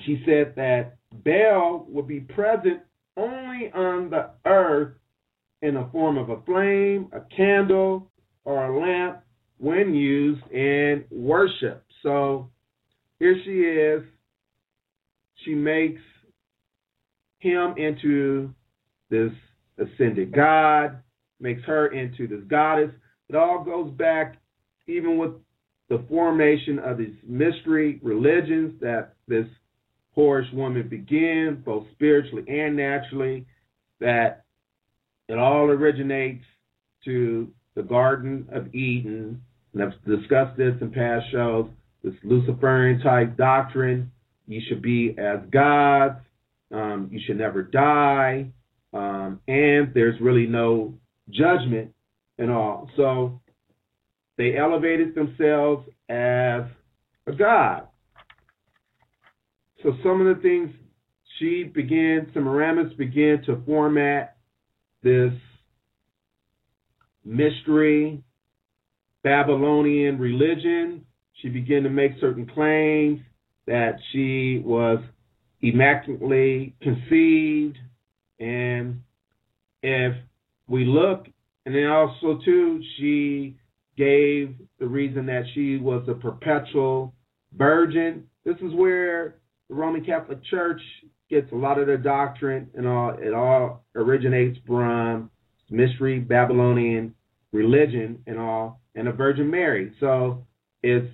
she 0.00 0.22
said 0.24 0.54
that 0.56 0.96
Baal 1.12 1.86
would 1.88 2.06
be 2.06 2.20
present 2.20 2.80
only 3.16 3.70
on 3.72 4.10
the 4.10 4.30
earth 4.46 4.94
in 5.62 5.74
the 5.74 5.88
form 5.92 6.16
of 6.16 6.30
a 6.30 6.40
flame, 6.42 7.08
a 7.12 7.20
candle, 7.34 8.10
or 8.44 8.64
a 8.64 8.80
lamp 8.80 9.22
when 9.58 9.94
used 9.94 10.42
in 10.50 11.04
worship. 11.10 11.84
So 12.02 12.50
here 13.18 13.36
she 13.44 13.60
is. 13.60 14.02
She 15.44 15.54
makes 15.54 16.00
him 17.38 17.74
into 17.76 18.54
this 19.10 19.32
ascended 19.78 20.32
God, 20.32 20.98
makes 21.40 21.62
her 21.64 21.88
into 21.88 22.26
this 22.26 22.44
goddess. 22.48 22.90
It 23.28 23.34
all 23.34 23.64
goes 23.64 23.90
back 23.92 24.36
even 24.86 25.18
with 25.18 25.32
the 25.88 26.04
formation 26.08 26.78
of 26.78 26.98
these 26.98 27.14
mystery 27.26 27.98
religions 28.02 28.74
that 28.80 29.14
this 29.28 29.46
whorish 30.20 30.52
woman 30.52 30.88
began, 30.88 31.62
both 31.64 31.86
spiritually 31.92 32.44
and 32.48 32.76
naturally, 32.76 33.46
that 34.00 34.44
it 35.28 35.38
all 35.38 35.64
originates 35.64 36.44
to 37.04 37.48
the 37.74 37.82
Garden 37.82 38.46
of 38.52 38.74
Eden. 38.74 39.42
And 39.72 39.82
I've 39.82 40.04
discussed 40.04 40.56
this 40.56 40.74
in 40.80 40.90
past 40.90 41.26
shows. 41.32 41.68
This 42.02 42.14
Luciferian 42.24 43.00
type 43.00 43.36
doctrine. 43.36 44.10
You 44.46 44.60
should 44.68 44.82
be 44.82 45.14
as 45.18 45.40
gods. 45.50 46.18
Um, 46.72 47.08
you 47.12 47.20
should 47.24 47.38
never 47.38 47.62
die. 47.62 48.50
Um, 48.92 49.40
and 49.46 49.92
there's 49.94 50.20
really 50.20 50.46
no 50.46 50.94
judgment 51.30 51.94
and 52.38 52.50
all. 52.50 52.90
So 52.96 53.40
they 54.36 54.56
elevated 54.56 55.14
themselves 55.14 55.86
as 56.08 56.62
a 57.26 57.32
god. 57.38 57.86
So 59.82 59.92
some 60.02 60.20
of 60.20 60.36
the 60.36 60.42
things 60.42 60.70
she 61.38 61.64
began, 61.64 62.30
Semiramis 62.34 62.92
began 62.94 63.42
to 63.46 63.62
format 63.64 64.36
this 65.02 65.32
mystery 67.24 68.22
Babylonian 69.22 70.18
religion. 70.18 71.04
She 71.34 71.48
began 71.48 71.82
to 71.84 71.90
make 71.90 72.12
certain 72.20 72.46
claims 72.46 73.20
that 73.66 73.96
she 74.12 74.62
was 74.64 74.98
immaculately 75.62 76.74
conceived. 76.82 77.78
And 78.38 79.02
if 79.82 80.14
we 80.68 80.84
look, 80.84 81.26
and 81.64 81.74
then 81.74 81.86
also, 81.86 82.40
too, 82.44 82.82
she 82.96 83.56
gave 83.96 84.54
the 84.78 84.86
reason 84.86 85.26
that 85.26 85.44
she 85.54 85.76
was 85.76 86.06
a 86.08 86.14
perpetual 86.14 87.14
virgin. 87.56 88.26
This 88.44 88.56
is 88.56 88.72
where 88.74 89.39
the 89.70 89.76
Roman 89.76 90.04
Catholic 90.04 90.44
Church 90.50 90.82
gets 91.30 91.50
a 91.52 91.54
lot 91.54 91.78
of 91.78 91.86
their 91.86 91.96
doctrine 91.96 92.68
and 92.74 92.86
all 92.86 93.16
it 93.16 93.32
all 93.32 93.84
originates 93.94 94.58
from 94.66 95.30
mystery 95.70 96.18
Babylonian 96.18 97.14
religion 97.52 98.20
and 98.26 98.36
all 98.38 98.80
and 98.96 99.06
the 99.06 99.12
Virgin 99.12 99.48
Mary. 99.48 99.92
So 100.00 100.44
it's 100.82 101.06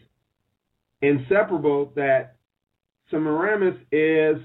inseparable 1.03 1.93
that 1.97 2.37
Semiramis 3.11 3.77
is 3.93 4.37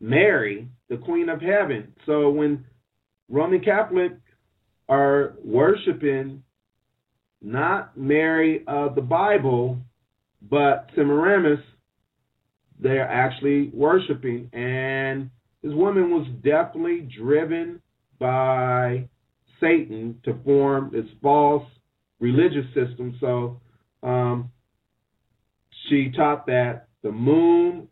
Mary, 0.00 0.68
the 0.88 0.96
Queen 0.96 1.28
of 1.28 1.40
Heaven. 1.40 1.94
So 2.04 2.30
when 2.30 2.64
Roman 3.28 3.60
Catholic 3.60 4.12
are 4.88 5.34
worshiping 5.44 6.42
not 7.40 7.96
Mary 7.96 8.64
of 8.66 8.96
the 8.96 9.00
Bible, 9.00 9.78
but 10.42 10.90
Semiramis, 10.96 11.60
they're 12.80 13.08
actually 13.08 13.70
worshiping. 13.74 14.48
And 14.52 15.30
this 15.62 15.72
woman 15.74 16.10
was 16.10 16.26
definitely 16.42 17.08
driven 17.16 17.80
by 18.18 19.08
Satan 19.60 20.20
to 20.24 20.38
form 20.44 20.90
this 20.92 21.06
false 21.22 21.66
religious 22.18 22.66
system. 22.74 23.16
So 23.20 23.60
um, 24.02 24.50
she 25.88 26.10
taught 26.16 26.46
that 26.46 26.88
the 27.02 27.12
moon 27.12 27.88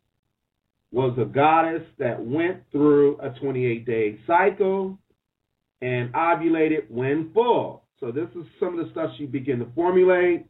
was 0.90 1.16
a 1.20 1.24
goddess 1.24 1.82
that 1.98 2.24
went 2.24 2.62
through 2.72 3.18
a 3.20 3.30
28 3.38 3.84
day 3.84 4.18
cycle 4.26 4.98
and 5.82 6.12
ovulated 6.14 6.90
when 6.90 7.30
full. 7.34 7.84
So 8.00 8.10
this 8.10 8.28
is 8.34 8.46
some 8.58 8.78
of 8.78 8.84
the 8.84 8.90
stuff 8.92 9.10
she 9.18 9.26
began 9.26 9.58
to 9.58 9.66
formulate. 9.74 10.46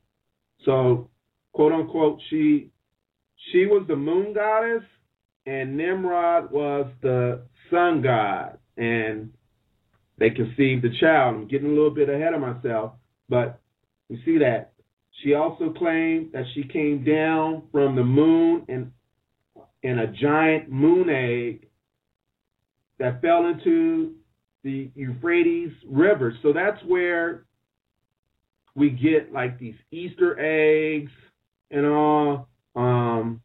So 0.64 1.11
quote 1.53 1.72
unquote, 1.72 2.20
she 2.31 2.70
she 3.53 3.66
was 3.66 3.85
the 3.88 3.96
moon 3.96 4.35
goddess, 4.35 4.83
and 5.46 5.77
Nimrod 5.77 6.51
was 6.51 6.87
the 7.03 7.42
sun 7.70 8.03
god, 8.03 8.59
and 8.77 9.33
they 10.18 10.31
conceived 10.31 10.83
the 10.83 10.90
child. 11.01 11.35
I'm 11.35 11.48
getting 11.48 11.68
a 11.68 11.74
little 11.74 11.94
bit 11.94 12.09
ahead 12.09 12.35
of 12.35 12.40
myself, 12.40 12.92
but 13.29 13.61
you 14.09 14.18
see 14.24 14.38
that. 14.38 14.72
She 15.22 15.35
also 15.35 15.70
claimed 15.70 16.33
that 16.33 16.44
she 16.55 16.62
came 16.62 17.05
down 17.05 17.64
from 17.72 17.96
the 17.96 18.05
moon 18.05 18.64
in, 18.68 18.92
in 19.83 19.98
a 19.98 20.07
giant 20.12 20.70
moon 20.70 21.09
egg 21.11 21.68
that 22.98 23.20
fell 23.20 23.46
into 23.46 24.14
the 24.62 24.90
Euphrates 24.94 25.72
River. 25.87 26.35
So 26.42 26.53
that's 26.53 26.81
where 26.85 27.46
we 28.74 28.90
get 28.90 29.33
like 29.33 29.59
these 29.59 29.74
Easter 29.90 30.38
eggs 30.38 31.12
and 31.70 31.87
all. 31.87 32.47
Um, 32.78 33.40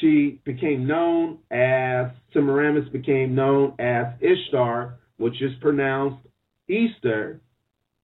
she 0.00 0.40
became 0.44 0.86
known 0.86 1.40
as 1.50 2.06
Semiramis 2.32 2.88
became 2.88 3.34
known 3.34 3.74
as 3.78 4.06
Ishtar, 4.20 4.98
which 5.18 5.42
is 5.42 5.52
pronounced 5.60 6.26
Easter, 6.66 7.42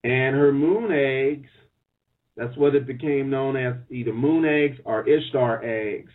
and 0.05 0.37
her 0.37 0.53
moon 0.53 0.93
eggs. 0.93 1.49
That's 2.37 2.55
what 2.59 2.75
it 2.75 2.87
became 2.87 3.31
known 3.31 3.57
as, 3.57 3.77
either 3.91 4.13
moon 4.13 4.45
eggs 4.45 4.77
or 4.85 5.09
Ishtar 5.09 5.65
eggs. 5.65 6.13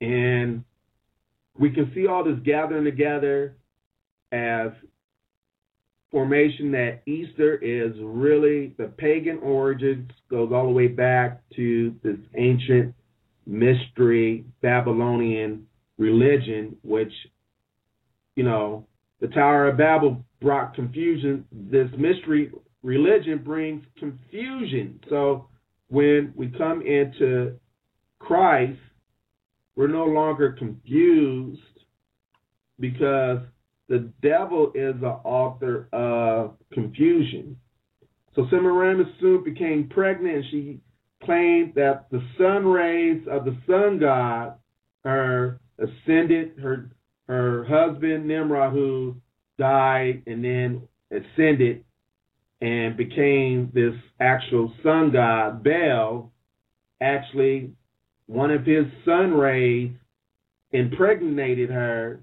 And 0.00 0.62
we 1.58 1.70
can 1.70 1.90
see 1.92 2.06
all 2.06 2.22
this 2.22 2.38
gathering 2.44 2.84
together 2.84 3.56
as 4.30 4.70
formation 6.12 6.70
that 6.72 7.02
Easter 7.06 7.56
is 7.56 7.92
really 8.00 8.74
the 8.78 8.86
pagan 8.86 9.38
origins, 9.38 10.10
goes 10.30 10.52
all 10.52 10.66
the 10.66 10.72
way 10.72 10.86
back 10.86 11.42
to 11.56 11.94
this 12.04 12.18
ancient 12.36 12.94
mystery 13.50 14.44
Babylonian 14.62 15.66
religion, 15.98 16.76
which, 16.82 17.12
you 18.36 18.44
know, 18.44 18.86
the 19.20 19.26
Tower 19.28 19.68
of 19.68 19.76
Babel 19.76 20.24
brought 20.40 20.74
confusion. 20.74 21.44
This 21.52 21.88
mystery 21.98 22.52
religion 22.82 23.38
brings 23.38 23.84
confusion. 23.98 25.00
So 25.08 25.48
when 25.88 26.32
we 26.36 26.48
come 26.56 26.80
into 26.82 27.58
Christ, 28.20 28.78
we're 29.74 29.88
no 29.88 30.04
longer 30.04 30.52
confused 30.52 31.60
because 32.78 33.40
the 33.88 34.10
devil 34.22 34.70
is 34.74 34.94
the 35.00 35.18
author 35.24 35.88
of 35.92 36.56
confusion. 36.72 37.56
So 38.34 38.46
Semiramis 38.48 39.08
soon 39.20 39.42
became 39.42 39.88
pregnant 39.88 40.36
and 40.36 40.44
she 40.50 40.80
claimed 41.24 41.74
that 41.74 42.06
the 42.10 42.22
sun 42.38 42.66
rays 42.66 43.22
of 43.30 43.44
the 43.44 43.56
sun 43.66 43.98
god, 43.98 44.54
her 45.04 45.60
ascended, 45.78 46.58
her 46.60 46.90
her 47.26 47.64
husband 47.64 48.26
Nimrod, 48.26 48.72
who 48.72 49.16
died 49.58 50.22
and 50.26 50.44
then 50.44 50.82
ascended 51.10 51.84
and 52.60 52.96
became 52.96 53.70
this 53.72 53.94
actual 54.18 54.72
sun 54.82 55.12
god, 55.12 55.62
Baal, 55.62 56.32
actually 57.00 57.72
one 58.26 58.50
of 58.50 58.64
his 58.64 58.84
sun 59.04 59.32
rays 59.32 59.90
impregnated 60.72 61.70
her 61.70 62.20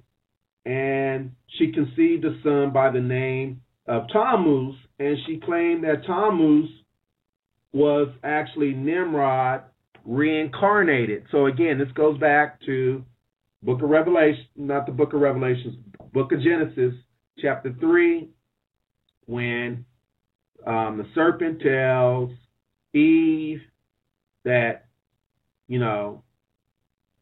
and 0.65 1.31
she 1.57 1.71
conceived 1.71 2.25
a 2.25 2.41
son 2.43 2.71
by 2.73 2.91
the 2.91 2.99
name 2.99 3.61
of 3.87 4.03
Tammuz, 4.09 4.75
and 4.99 5.17
she 5.25 5.39
claimed 5.39 5.85
that 5.85 6.03
Tammuz 6.05 6.69
was 7.73 8.09
actually 8.23 8.73
Nimrod, 8.73 9.63
reincarnated. 10.05 11.25
So 11.31 11.47
again, 11.47 11.77
this 11.77 11.91
goes 11.93 12.17
back 12.19 12.59
to 12.65 13.03
Book 13.63 13.81
of 13.81 13.89
Revelation, 13.89 14.45
not 14.55 14.85
the 14.85 14.91
Book 14.91 15.13
of 15.13 15.21
Revelations, 15.21 15.75
Book 16.13 16.31
of 16.31 16.41
Genesis, 16.41 16.93
chapter 17.39 17.75
three, 17.79 18.29
when 19.25 19.85
um, 20.65 20.97
the 20.97 21.05
serpent 21.13 21.61
tells 21.61 22.31
Eve 22.93 23.61
that 24.45 24.85
you 25.67 25.79
know 25.79 26.23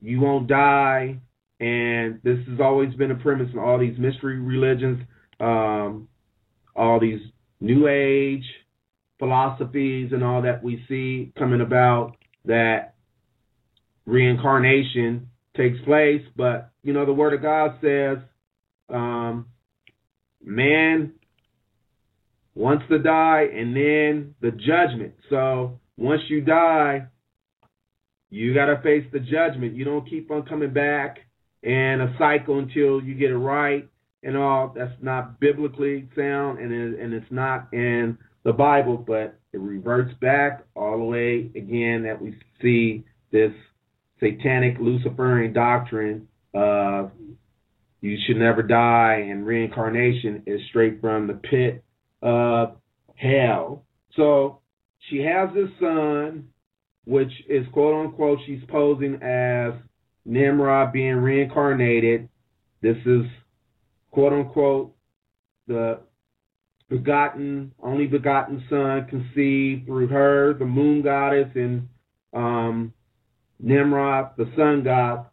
you 0.02 0.20
won't 0.20 0.48
die, 0.48 1.20
and 1.60 2.20
this 2.24 2.38
has 2.48 2.60
always 2.60 2.94
been 2.94 3.12
a 3.12 3.16
premise 3.16 3.50
in 3.52 3.60
all 3.60 3.80
these 3.80 3.98
mystery 3.98 4.40
religions, 4.40 5.02
um, 5.40 6.08
all 6.76 7.00
these 7.00 7.22
New 7.60 7.88
Age 7.88 8.46
philosophies 9.20 10.12
and 10.12 10.24
all 10.24 10.42
that 10.42 10.64
we 10.64 10.84
see 10.88 11.32
coming 11.38 11.62
about 11.62 12.18
that 12.46 12.96
reincarnation 14.06 15.30
takes 15.56 15.80
place. 15.86 16.22
But, 16.36 16.72
you 16.84 16.94
know, 16.94 17.06
the 17.06 17.14
Word 17.14 17.34
of 17.34 17.42
God 17.42 17.78
says 17.82 18.18
um, 18.90 19.48
man 20.44 21.14
wants 22.54 22.86
to 22.90 23.00
die 23.00 23.48
and 23.54 23.76
then 23.76 24.36
the 24.42 24.52
judgment. 24.52 25.14
So 25.30 25.80
once 25.98 26.22
you 26.30 26.42
die, 26.42 27.08
you 28.30 28.54
got 28.54 28.66
to 28.66 28.82
face 28.82 29.06
the 29.12 29.20
judgment. 29.20 29.76
You 29.76 29.86
don't 29.86 30.10
keep 30.10 30.32
on 30.32 30.44
coming 30.44 30.74
back 30.74 31.20
in 31.64 32.02
a 32.02 32.16
cycle 32.18 32.60
until 32.60 33.02
you 33.02 33.16
get 33.16 33.32
it 33.32 33.38
right 33.38 33.88
and 34.24 34.38
all. 34.38 34.74
That's 34.76 34.92
not 35.02 35.40
biblically 35.40 36.10
sound 36.16 36.60
and 36.60 36.72
it, 36.72 37.00
and 37.00 37.14
it's 37.14 37.32
not 37.32 37.74
in 37.74 38.18
the 38.46 38.54
Bible, 38.54 38.96
but 38.96 39.38
it 39.52 39.60
reverts 39.60 40.14
back 40.22 40.64
all 40.76 40.98
the 41.00 41.04
way 41.04 41.52
again 41.56 42.04
that 42.04 42.22
we 42.22 42.38
see 42.62 43.04
this 43.32 43.52
satanic 44.20 44.78
Luciferian 44.80 45.52
doctrine 45.52 46.28
of 46.54 47.12
you 48.02 48.18
should 48.26 48.38
never 48.38 48.62
die 48.62 49.26
and 49.30 49.46
reincarnation 49.48 50.44
is 50.46 50.62
straight 50.70 51.02
from 51.02 51.26
the 51.26 51.34
pit 51.34 51.84
of 52.22 52.78
hell. 53.16 53.84
So 54.16 54.60
she 55.10 55.18
has 55.24 55.50
this 55.56 55.70
son, 55.80 56.50
which 57.06 57.32
is 57.50 57.66
quote 57.74 58.06
unquote, 58.06 58.40
she's 58.46 58.64
posing 58.70 59.16
as 59.24 59.74
Nimrod 60.24 60.94
being 60.94 61.16
reincarnated. 61.16 62.30
This 62.82 62.98
is 63.08 63.26
quote 64.12 64.34
unquote 64.34 64.96
the 65.68 66.02
begotten, 66.90 67.72
only 67.82 68.08
begotten 68.08 68.64
son 68.70 69.08
conceived 69.10 69.86
through 69.86 70.08
her, 70.08 70.54
the 70.54 70.66
moon 70.66 71.02
goddess, 71.02 71.50
and 71.56 71.88
um, 72.34 72.94
Nimrod, 73.60 74.32
the 74.38 74.52
sun 74.56 74.84
god. 74.84 75.26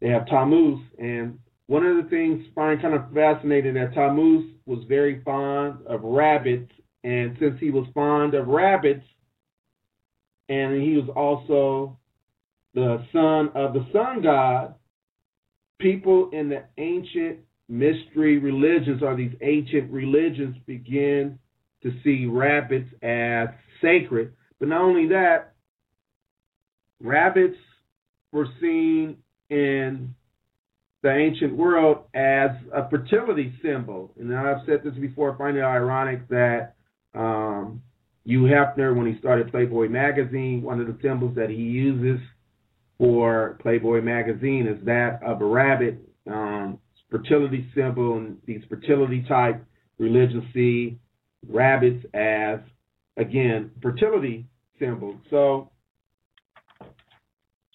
They 0.00 0.08
have 0.08 0.26
Tammuz, 0.26 0.80
and 0.98 1.38
one 1.66 1.84
of 1.84 2.02
the 2.02 2.08
things 2.08 2.44
I 2.50 2.54
find 2.54 2.82
kind 2.82 2.94
of 2.94 3.12
fascinating 3.12 3.74
that 3.74 3.94
Tammuz 3.94 4.44
was 4.66 4.82
very 4.88 5.22
fond 5.22 5.86
of 5.86 6.02
rabbits, 6.02 6.72
and 7.04 7.36
since 7.38 7.60
he 7.60 7.70
was 7.70 7.86
fond 7.94 8.34
of 8.34 8.48
rabbits, 8.48 9.04
and 10.48 10.82
he 10.82 10.96
was 10.96 11.08
also 11.14 11.98
the 12.74 13.04
son 13.12 13.50
of 13.54 13.72
the 13.74 13.86
sun 13.92 14.22
god, 14.22 14.74
people 15.78 16.30
in 16.32 16.48
the 16.48 16.64
ancient 16.78 17.38
mystery 17.70 18.38
religions 18.38 19.00
or 19.02 19.16
these 19.16 19.32
ancient 19.40 19.90
religions 19.90 20.56
begin 20.66 21.38
to 21.82 21.92
see 22.02 22.26
rabbits 22.26 22.90
as 23.02 23.48
sacred. 23.80 24.32
But 24.58 24.68
not 24.68 24.82
only 24.82 25.08
that, 25.08 25.54
rabbits 27.00 27.56
were 28.32 28.48
seen 28.60 29.16
in 29.48 30.14
the 31.02 31.10
ancient 31.10 31.56
world 31.56 32.04
as 32.12 32.50
a 32.74 32.90
fertility 32.90 33.54
symbol. 33.62 34.12
And 34.18 34.36
I've 34.36 34.66
said 34.66 34.80
this 34.84 34.94
before, 34.94 35.34
I 35.34 35.38
find 35.38 35.56
it 35.56 35.62
ironic 35.62 36.28
that 36.28 36.74
um, 37.14 37.82
Hugh 38.24 38.42
Hefner, 38.42 38.94
when 38.94 39.06
he 39.10 39.18
started 39.18 39.50
Playboy 39.50 39.88
magazine, 39.88 40.62
one 40.62 40.80
of 40.80 40.88
the 40.88 40.98
symbols 41.00 41.36
that 41.36 41.48
he 41.48 41.56
uses 41.56 42.20
for 42.98 43.56
Playboy 43.62 44.02
magazine 44.02 44.66
is 44.66 44.84
that 44.84 45.20
of 45.24 45.40
a 45.40 45.46
rabbit. 45.46 45.98
Um, 46.30 46.78
fertility 47.10 47.66
symbol 47.74 48.16
and 48.16 48.38
these 48.46 48.62
fertility 48.68 49.24
type 49.28 49.64
religions 49.98 50.44
see 50.54 50.98
rabbits 51.48 52.04
as 52.14 52.60
again 53.16 53.70
fertility 53.82 54.46
symbols. 54.78 55.16
So 55.30 55.70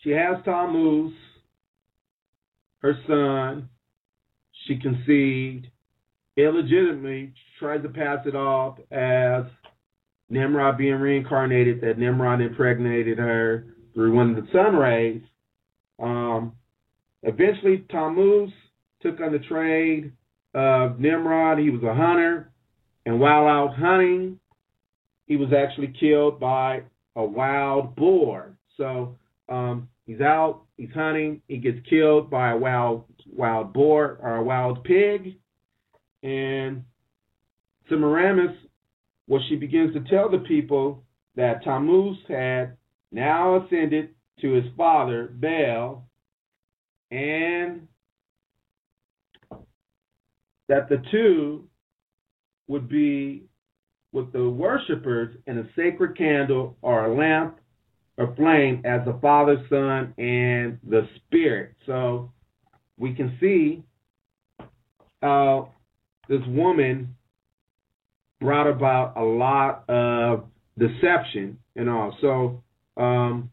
she 0.01 0.11
has 0.11 0.37
Tammuz, 0.45 1.13
her 2.79 2.95
son. 3.07 3.69
She 4.67 4.77
conceived 4.77 5.67
illegitimately, 6.37 7.33
tries 7.59 7.81
to 7.83 7.89
pass 7.89 8.19
it 8.25 8.35
off 8.35 8.77
as 8.91 9.43
Nimrod 10.29 10.77
being 10.77 10.95
reincarnated, 10.95 11.81
that 11.81 11.99
Nimrod 11.99 12.41
impregnated 12.41 13.17
her 13.17 13.67
through 13.93 14.13
one 14.13 14.31
of 14.31 14.35
the 14.35 14.51
sun 14.51 14.75
rays. 14.75 15.21
Um, 16.01 16.53
eventually, 17.23 17.85
Tammuz 17.89 18.51
took 19.05 19.21
on 19.21 19.31
the 19.31 19.39
trade 19.39 20.11
of 20.55 20.99
Nimrod. 20.99 21.59
He 21.59 21.69
was 21.69 21.83
a 21.83 21.93
hunter, 21.93 22.51
and 23.05 23.19
while 23.19 23.45
out 23.45 23.75
hunting, 23.75 24.39
he 25.27 25.35
was 25.35 25.49
actually 25.53 25.93
killed 25.99 26.39
by 26.39 26.81
a 27.15 27.23
wild 27.23 27.95
boar. 27.95 28.57
So 28.77 29.15
um, 29.47 29.89
he's 30.07 30.21
out, 30.21 30.63
he's 30.77 30.91
hunting, 30.93 31.41
he 31.47 31.57
gets 31.57 31.77
killed 31.87 32.29
by 32.31 32.51
a 32.51 32.57
wild 32.57 33.05
wild 33.31 33.73
boar 33.73 34.17
or 34.21 34.37
a 34.37 34.43
wild 34.43 34.83
pig, 34.83 35.35
and 36.23 36.83
Semiramis, 37.89 38.55
what 39.27 39.41
she 39.49 39.55
begins 39.55 39.93
to 39.93 39.99
tell 40.09 40.29
the 40.29 40.39
people 40.39 41.03
that 41.35 41.63
Tammuz 41.63 42.17
had 42.27 42.77
now 43.11 43.63
ascended 43.63 44.09
to 44.41 44.53
his 44.53 44.65
father 44.75 45.31
Baal, 45.33 46.07
and 47.11 47.87
that 50.67 50.89
the 50.89 51.01
two 51.11 51.67
would 52.67 52.89
be 52.89 53.43
with 54.11 54.31
the 54.31 54.49
worshippers 54.49 55.35
in 55.45 55.57
a 55.57 55.69
sacred 55.75 56.17
candle 56.17 56.77
or 56.81 57.05
a 57.05 57.15
lamp 57.15 57.59
or 58.17 58.33
flame 58.35 58.81
as 58.85 59.01
the 59.05 59.17
Father, 59.21 59.57
Son, 59.69 60.13
and 60.17 60.79
the 60.87 61.07
Spirit. 61.17 61.75
So 61.85 62.31
we 62.97 63.13
can 63.13 63.37
see 63.39 63.83
how 65.21 65.73
this 66.29 66.41
woman 66.47 67.15
brought 68.39 68.67
about 68.67 69.17
a 69.17 69.23
lot 69.23 69.83
of 69.89 70.45
deception 70.77 71.57
and 71.75 71.89
all. 71.89 72.15
So 72.21 72.63
um, 73.01 73.51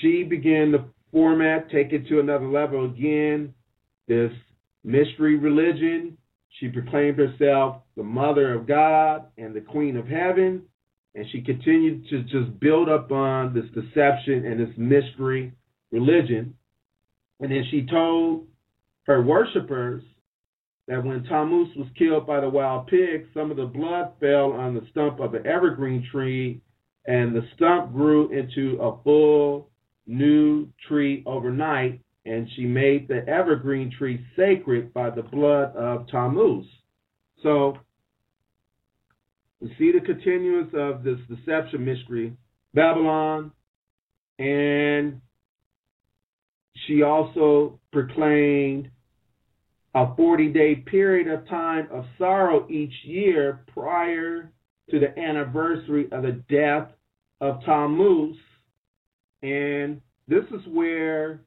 she 0.00 0.22
began 0.22 0.72
to 0.72 0.84
format, 1.12 1.70
take 1.70 1.92
it 1.92 2.06
to 2.08 2.20
another 2.20 2.48
level 2.48 2.84
again. 2.84 3.54
This 4.06 4.32
mystery 4.84 5.36
religion. 5.36 6.16
She 6.60 6.68
proclaimed 6.68 7.18
herself 7.18 7.82
the 7.96 8.02
mother 8.04 8.54
of 8.54 8.66
God 8.66 9.26
and 9.36 9.54
the 9.54 9.60
queen 9.60 9.96
of 9.96 10.06
heaven. 10.06 10.62
And 11.16 11.26
she 11.30 11.42
continued 11.42 12.08
to 12.10 12.22
just 12.24 12.58
build 12.60 12.88
up 12.88 13.10
on 13.10 13.54
this 13.54 13.64
deception 13.74 14.44
and 14.44 14.60
this 14.60 14.74
mystery 14.76 15.52
religion. 15.90 16.54
And 17.40 17.50
then 17.50 17.64
she 17.70 17.86
told 17.86 18.46
her 19.06 19.22
worshippers 19.22 20.02
that 20.86 21.02
when 21.04 21.24
Tammuz 21.24 21.68
was 21.76 21.88
killed 21.96 22.26
by 22.26 22.40
the 22.40 22.48
wild 22.48 22.88
pig, 22.88 23.26
some 23.32 23.50
of 23.50 23.56
the 23.56 23.64
blood 23.64 24.12
fell 24.20 24.52
on 24.52 24.74
the 24.74 24.86
stump 24.90 25.20
of 25.20 25.34
an 25.34 25.46
evergreen 25.46 26.06
tree, 26.10 26.60
and 27.06 27.34
the 27.34 27.46
stump 27.54 27.92
grew 27.92 28.30
into 28.30 28.80
a 28.80 29.02
full 29.02 29.70
new 30.06 30.68
tree 30.86 31.22
overnight 31.26 32.00
and 32.26 32.48
she 32.56 32.64
made 32.64 33.08
the 33.08 33.26
evergreen 33.28 33.90
tree 33.98 34.24
sacred 34.36 34.92
by 34.94 35.10
the 35.10 35.22
blood 35.22 35.74
of 35.76 36.08
Tammuz. 36.08 36.66
So 37.42 37.78
we 39.60 39.74
see 39.78 39.92
the 39.92 40.04
continuance 40.04 40.72
of 40.74 41.04
this 41.04 41.18
deception 41.28 41.84
mystery, 41.84 42.36
Babylon, 42.72 43.52
and 44.38 45.20
she 46.86 47.02
also 47.02 47.78
proclaimed 47.92 48.90
a 49.94 50.14
40 50.16 50.48
day 50.48 50.74
period 50.76 51.28
of 51.28 51.48
time 51.48 51.88
of 51.92 52.04
sorrow 52.18 52.66
each 52.68 52.92
year 53.04 53.64
prior 53.72 54.50
to 54.90 54.98
the 54.98 55.18
anniversary 55.18 56.08
of 56.10 56.22
the 56.22 56.42
death 56.48 56.88
of 57.40 57.62
Tammuz. 57.64 58.36
And 59.42 60.00
this 60.26 60.44
is 60.50 60.66
where 60.68 61.40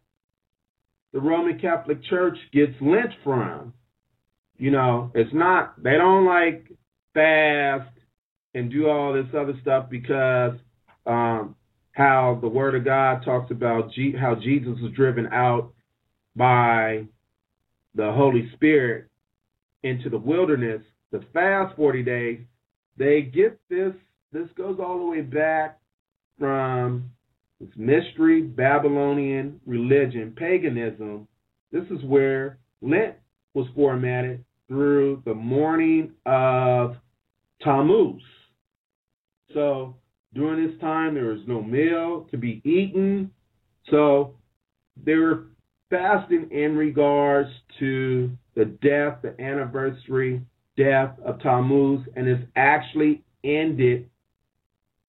the 1.13 1.20
Roman 1.20 1.60
Catholic 1.60 2.04
Church 2.04 2.38
gets 2.52 2.74
Lent 2.82 3.12
from. 3.24 3.74
You 4.58 4.72
know, 4.72 5.12
it's 5.13 5.34
not, 5.34 5.82
they 5.82 5.93
don't 5.93 6.26
like 6.26 6.72
fast 7.13 7.91
and 8.54 8.72
do 8.72 8.89
all 8.89 9.13
this 9.13 9.28
other 9.38 9.54
stuff 9.62 9.89
because 9.89 10.54
um, 11.06 11.56
how 11.91 12.38
the 12.41 12.48
Word 12.48 12.76
of 12.76 12.84
God 12.84 13.24
talks 13.24 13.52
about 13.52 13.91
G- 13.93 14.15
how 14.20 14.36
Jesus 14.36 14.78
was 14.82 14.91
driven 14.93 15.28
out 15.28 15.74
by 16.36 17.06
the 17.96 18.12
Holy 18.12 18.50
Spirit 18.54 19.06
into 19.84 20.10
the 20.10 20.17
wilderness 20.17 20.82
to 21.12 21.22
fast 21.34 21.76
40 21.76 22.04
days, 22.04 22.39
they 22.98 23.22
get 23.22 23.60
this. 23.70 23.93
This 24.32 24.48
goes 24.56 24.78
all 24.80 25.00
the 25.00 25.06
way 25.06 25.22
back 25.22 25.80
from 26.38 27.12
this 27.60 27.70
mystery 27.76 28.41
Babylonian 28.41 29.60
religion, 29.65 30.34
paganism. 30.36 31.28
This 31.72 31.86
is 31.89 32.04
where 32.04 32.60
Lent 32.82 33.15
was 33.54 33.67
formatted 33.76 34.43
through 34.67 35.24
the 35.26 35.34
mourning 35.34 36.12
of 36.26 36.96
Tammuz. 37.62 38.22
So 39.54 39.96
during 40.34 40.67
this 40.67 40.80
time, 40.80 41.15
there 41.15 41.26
was 41.26 41.41
no 41.48 41.62
meal 41.62 42.28
to 42.32 42.38
be 42.38 42.62
eaten. 42.63 43.32
So 43.89 44.36
they 45.04 45.15
were 45.15 45.48
fasting 45.89 46.50
in 46.52 46.76
regards 46.76 47.50
to 47.80 48.30
the 48.56 48.65
death, 48.65 49.20
the 49.22 49.36
anniversary 49.41 50.41
death 50.76 51.17
of 51.26 51.39
Tammuz, 51.41 52.02
and 52.15 52.28
it's 52.28 52.43
actually 52.56 53.24
ended. 53.43 54.10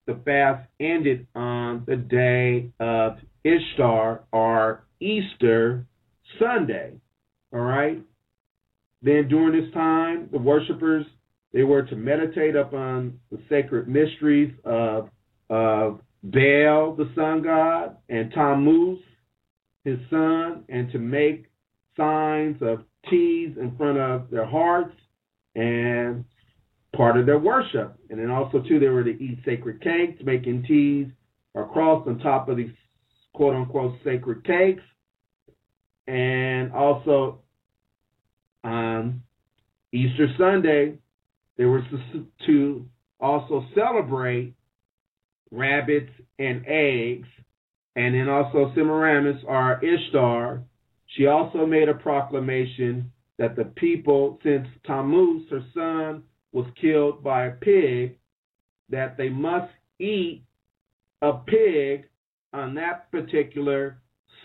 The 0.08 0.18
fast 0.24 0.66
ended 0.80 1.26
on 1.34 1.84
the 1.86 1.96
day 1.96 2.72
of 2.80 3.18
Ishtar 3.44 4.22
or 4.32 4.84
Easter 5.00 5.86
Sunday. 6.38 6.94
All 7.52 7.60
right. 7.60 8.02
Then 9.02 9.28
during 9.28 9.60
this 9.60 9.70
time, 9.74 10.30
the 10.32 10.38
worshippers 10.38 11.04
they 11.52 11.62
were 11.62 11.82
to 11.82 11.94
meditate 11.94 12.56
upon 12.56 13.20
the 13.30 13.38
sacred 13.50 13.86
mysteries 13.86 14.54
of, 14.64 15.10
of 15.50 16.00
Baal, 16.22 16.94
the 16.94 17.10
sun 17.14 17.42
god, 17.42 17.98
and 18.08 18.32
Tammuz, 18.32 19.00
his 19.84 19.98
son, 20.08 20.64
and 20.70 20.90
to 20.90 20.98
make 20.98 21.50
signs 21.98 22.56
of 22.62 22.82
T's 23.10 23.58
in 23.58 23.74
front 23.76 23.98
of 23.98 24.30
their 24.30 24.46
hearts 24.46 24.96
and 25.54 26.24
part 26.98 27.16
of 27.16 27.26
their 27.26 27.38
worship. 27.38 27.96
And 28.10 28.18
then 28.18 28.28
also, 28.28 28.60
too, 28.60 28.80
they 28.80 28.88
were 28.88 29.04
to 29.04 29.10
eat 29.10 29.38
sacred 29.44 29.80
cakes, 29.80 30.20
making 30.24 30.64
T's 30.64 31.06
or 31.54 31.68
cross 31.68 32.06
on 32.08 32.18
top 32.18 32.48
of 32.48 32.56
these 32.56 32.72
quote 33.32 33.54
unquote 33.54 33.94
sacred 34.04 34.44
cakes. 34.44 34.82
And 36.08 36.72
also, 36.72 37.38
on 38.64 39.22
Easter 39.92 40.26
Sunday, 40.36 40.98
they 41.56 41.66
were 41.66 41.82
to 42.46 42.86
also 43.20 43.64
celebrate 43.76 44.54
rabbits 45.52 46.10
and 46.40 46.64
eggs. 46.66 47.28
And 47.94 48.14
then 48.14 48.28
also 48.28 48.72
Semiramis, 48.74 49.42
or 49.46 49.80
Ishtar, 49.84 50.62
she 51.06 51.26
also 51.26 51.64
made 51.64 51.88
a 51.88 51.94
proclamation 51.94 53.12
that 53.38 53.54
the 53.54 53.64
people, 53.76 54.40
since 54.42 54.66
Tammuz, 54.84 55.48
her 55.50 55.64
son, 55.74 56.22
was 56.52 56.66
killed 56.80 57.22
by 57.22 57.46
a 57.46 57.52
pig, 57.52 58.18
that 58.90 59.16
they 59.16 59.28
must 59.28 59.70
eat 59.98 60.44
a 61.22 61.32
pig 61.32 62.06
on 62.52 62.74
that 62.74 63.10
particular 63.10 63.98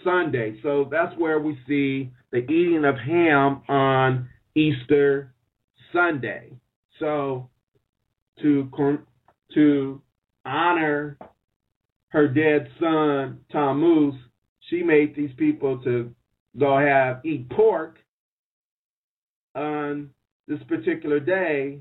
Sunday. 0.03 0.59
So 0.61 0.87
that's 0.91 1.17
where 1.17 1.39
we 1.39 1.57
see 1.67 2.11
the 2.31 2.39
eating 2.39 2.83
of 2.85 2.95
ham 2.97 3.61
on 3.69 4.29
Easter 4.55 5.33
Sunday. 5.93 6.51
So 6.99 7.49
to 8.41 8.69
to 9.53 10.01
honor 10.45 11.17
her 12.09 12.27
dead 12.27 12.69
son 12.79 13.39
Tammuz, 13.51 14.15
she 14.69 14.83
made 14.83 15.15
these 15.15 15.33
people 15.37 15.81
to 15.83 16.13
go 16.59 16.77
have 16.77 17.25
eat 17.25 17.49
pork 17.49 17.97
on 19.55 20.09
this 20.47 20.59
particular 20.67 21.19
day, 21.19 21.79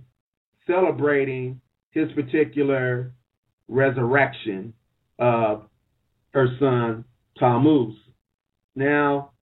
celebrating 0.66 1.60
his 1.90 2.10
particular 2.12 3.12
resurrection 3.68 4.72
of 5.18 5.64
her 6.32 6.46
son 6.58 7.04
Tammuz. 7.38 7.94
Now, 8.74 9.32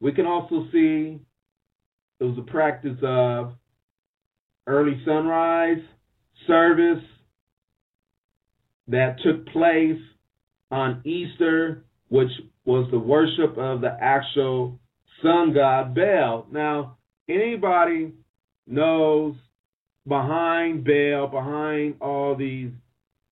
we 0.00 0.12
can 0.12 0.26
also 0.26 0.66
see 0.72 1.18
it 2.20 2.24
was 2.24 2.38
a 2.38 2.50
practice 2.50 2.98
of 3.02 3.52
early 4.66 5.00
sunrise 5.04 5.82
service 6.46 7.02
that 8.88 9.16
took 9.24 9.46
place 9.48 10.00
on 10.70 11.02
Easter, 11.04 11.84
which 12.08 12.30
was 12.64 12.88
the 12.90 12.98
worship 12.98 13.56
of 13.56 13.80
the 13.80 13.96
actual 14.00 14.78
sun 15.22 15.52
god 15.54 15.94
Baal. 15.94 16.46
Now, 16.50 16.98
anybody 17.28 18.12
knows 18.66 19.34
behind 20.08 20.84
Baal, 20.84 21.28
behind 21.28 21.96
all 22.00 22.34
these 22.34 22.70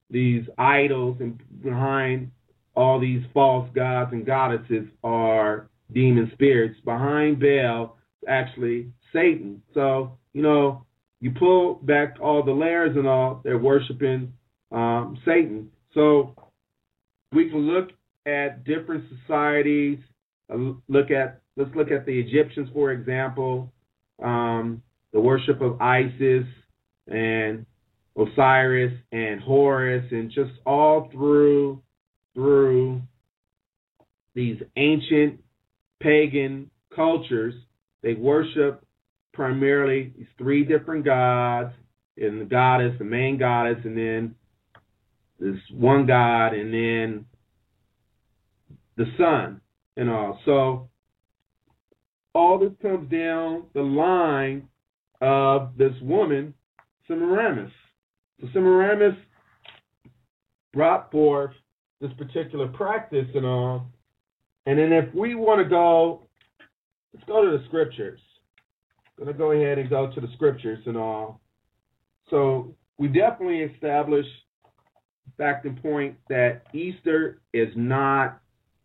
these 0.08 0.44
idols 0.56 1.16
and 1.20 1.40
behind 1.62 2.30
all 2.76 3.00
these 3.00 3.22
false 3.34 3.68
gods 3.74 4.12
and 4.12 4.24
goddesses 4.24 4.86
are 5.02 5.68
demon 5.92 6.30
spirits. 6.34 6.78
Behind 6.84 7.40
Baal, 7.40 7.96
actually 8.28 8.92
Satan. 9.12 9.62
So, 9.74 10.18
you 10.32 10.42
know, 10.42 10.84
you 11.20 11.32
pull 11.32 11.76
back 11.82 12.16
all 12.20 12.44
the 12.44 12.52
layers 12.52 12.96
and 12.96 13.06
all, 13.06 13.40
they're 13.42 13.58
worshiping 13.58 14.32
um, 14.70 15.18
Satan. 15.24 15.70
So 15.94 16.34
we 17.32 17.48
can 17.48 17.60
look 17.60 17.88
at 18.26 18.64
different 18.64 19.04
societies. 19.22 19.98
Uh, 20.52 20.74
look 20.88 21.10
at 21.10 21.40
let's 21.56 21.74
look 21.74 21.90
at 21.90 22.06
the 22.06 22.18
Egyptians, 22.20 22.68
for 22.72 22.92
example, 22.92 23.72
um, 24.22 24.82
the 25.12 25.20
worship 25.20 25.60
of 25.62 25.80
Isis 25.80 26.44
and 27.06 27.66
Osiris 28.16 28.92
and 29.12 29.40
Horus, 29.40 30.04
and 30.10 30.30
just 30.30 30.52
all 30.64 31.08
through 31.12 31.82
through 32.34 33.00
these 34.34 34.60
ancient 34.76 35.40
pagan 36.00 36.70
cultures, 36.94 37.54
they 38.02 38.14
worship 38.14 38.84
primarily 39.32 40.12
these 40.16 40.26
three 40.38 40.64
different 40.64 41.04
gods, 41.04 41.72
and 42.18 42.40
the 42.40 42.44
goddess, 42.44 42.94
the 42.98 43.04
main 43.04 43.38
goddess, 43.38 43.78
and 43.84 43.96
then 43.96 44.34
this 45.38 45.56
one 45.72 46.06
god, 46.06 46.54
and 46.54 46.72
then 46.72 47.26
the 48.96 49.04
sun, 49.18 49.60
and 49.96 50.08
all. 50.08 50.38
So 50.44 50.88
all 52.34 52.58
this 52.58 52.72
comes 52.80 53.10
down 53.10 53.64
the 53.74 53.82
line 53.82 54.68
of 55.20 55.76
this 55.76 55.92
woman, 56.02 56.54
Semiramis. 57.08 57.72
So 58.40 58.48
Semiramis 58.52 59.16
brought 60.72 61.10
forth 61.10 61.52
this 62.00 62.10
particular 62.18 62.68
practice 62.68 63.28
and 63.34 63.46
all. 63.46 63.86
And 64.66 64.78
then 64.78 64.92
if 64.92 65.14
we 65.14 65.34
want 65.34 65.62
to 65.62 65.68
go, 65.68 66.26
let's 67.14 67.26
go 67.26 67.44
to 67.44 67.56
the 67.56 67.64
scriptures 67.68 68.20
I'm 69.18 69.24
going 69.24 69.34
to 69.34 69.38
go 69.38 69.52
ahead 69.52 69.78
and 69.78 69.88
go 69.88 70.10
to 70.14 70.20
the 70.20 70.28
scriptures 70.34 70.80
and 70.86 70.96
all. 70.96 71.40
So 72.28 72.74
we 72.98 73.08
definitely 73.08 73.60
establish 73.60 74.26
fact 75.38 75.64
and 75.64 75.80
point 75.82 76.16
that 76.28 76.62
Easter 76.74 77.40
is 77.54 77.68
not 77.76 78.40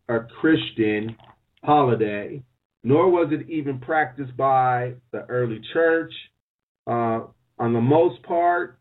a 0.08 0.20
Christian 0.40 1.16
holiday, 1.64 2.42
nor 2.84 3.10
was 3.10 3.30
it 3.32 3.50
even 3.50 3.80
practiced 3.80 4.36
by 4.38 4.94
the 5.12 5.26
early 5.28 5.62
church. 5.74 6.14
Uh, 6.88 7.22
on 7.62 7.74
the 7.74 7.80
most 7.80 8.24
part, 8.24 8.80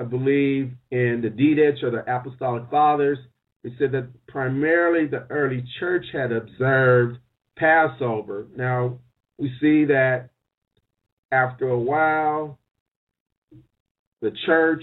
I 0.00 0.04
believe 0.04 0.72
in 0.90 1.20
the 1.22 1.28
Didache 1.28 1.82
or 1.82 1.90
the 1.90 2.10
Apostolic 2.10 2.70
Fathers, 2.70 3.18
they 3.62 3.70
said 3.78 3.92
that 3.92 4.08
primarily 4.26 5.06
the 5.06 5.26
early 5.28 5.62
church 5.78 6.06
had 6.10 6.32
observed 6.32 7.18
Passover. 7.56 8.46
Now, 8.56 8.98
we 9.36 9.52
see 9.60 9.84
that 9.84 10.30
after 11.30 11.68
a 11.68 11.78
while, 11.78 12.58
the 14.22 14.32
church 14.46 14.82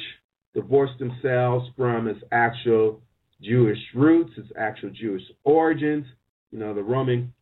divorced 0.54 1.00
themselves 1.00 1.68
from 1.76 2.08
its 2.08 2.20
actual 2.32 3.02
Jewish 3.42 3.80
roots, 3.96 4.34
its 4.38 4.50
actual 4.56 4.92
Jewish 4.92 5.24
origins. 5.44 6.06
You 6.52 6.60
know, 6.60 6.76
the 6.76 6.84
Roman 6.84 7.34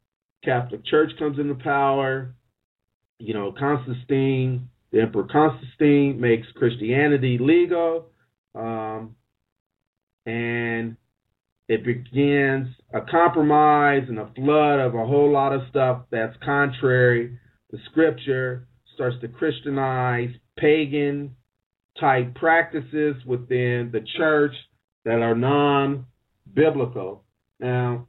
Catholic 0.42 0.86
Church 0.86 1.12
comes 1.20 1.38
into 1.38 1.56
power. 1.56 2.34
You 3.20 3.34
know, 3.34 3.54
Constantine, 3.58 4.70
the 4.96 5.02
Emperor 5.02 5.28
Constantine 5.30 6.22
makes 6.22 6.48
Christianity 6.56 7.38
legal. 7.38 8.06
Um, 8.58 9.18
and 10.26 10.96
it 11.68 11.84
begins 11.84 12.70
a 12.94 13.02
compromise 13.02 14.04
and 14.08 14.18
a 14.18 14.32
flood 14.38 14.80
of 14.80 14.96
a 14.96 15.06
whole 15.06 15.30
lot 15.30 15.52
of 15.52 15.64
stuff 15.70 16.04
that's 16.12 16.38
contrary 16.46 17.38
to 17.72 17.78
scripture 17.92 18.70
starts 18.94 19.18
to 19.20 19.28
Christianize 19.28 20.30
pagan 20.58 21.36
type 22.00 22.34
practices 22.36 23.16
within 23.26 23.90
the 23.92 24.06
church. 24.18 24.54
that 25.04 25.20
are 25.20 25.36
non 25.36 26.06
biblical. 26.54 27.26
Now, 27.60 28.08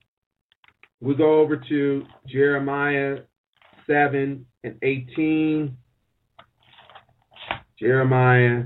we 1.01 1.16
go 1.16 1.40
over 1.40 1.57
to 1.68 2.05
Jeremiah 2.29 3.22
7 3.88 4.46
and 4.62 4.79
18. 4.83 5.77
Jeremiah 7.78 8.64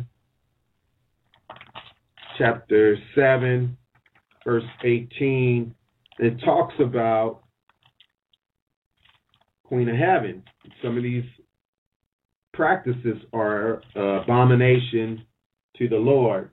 chapter 2.39 2.97
7, 3.17 3.77
verse 4.45 4.63
18. 4.85 5.75
It 6.21 6.37
talks 6.45 6.75
about 6.79 7.41
Queen 9.65 9.89
of 9.89 9.97
Heaven. 9.97 10.45
Some 10.81 10.97
of 10.97 11.03
these 11.03 11.25
practices 12.55 13.17
are 13.33 13.83
abomination 13.97 15.25
to 15.79 15.89
the 15.89 15.97
Lord. 15.97 16.51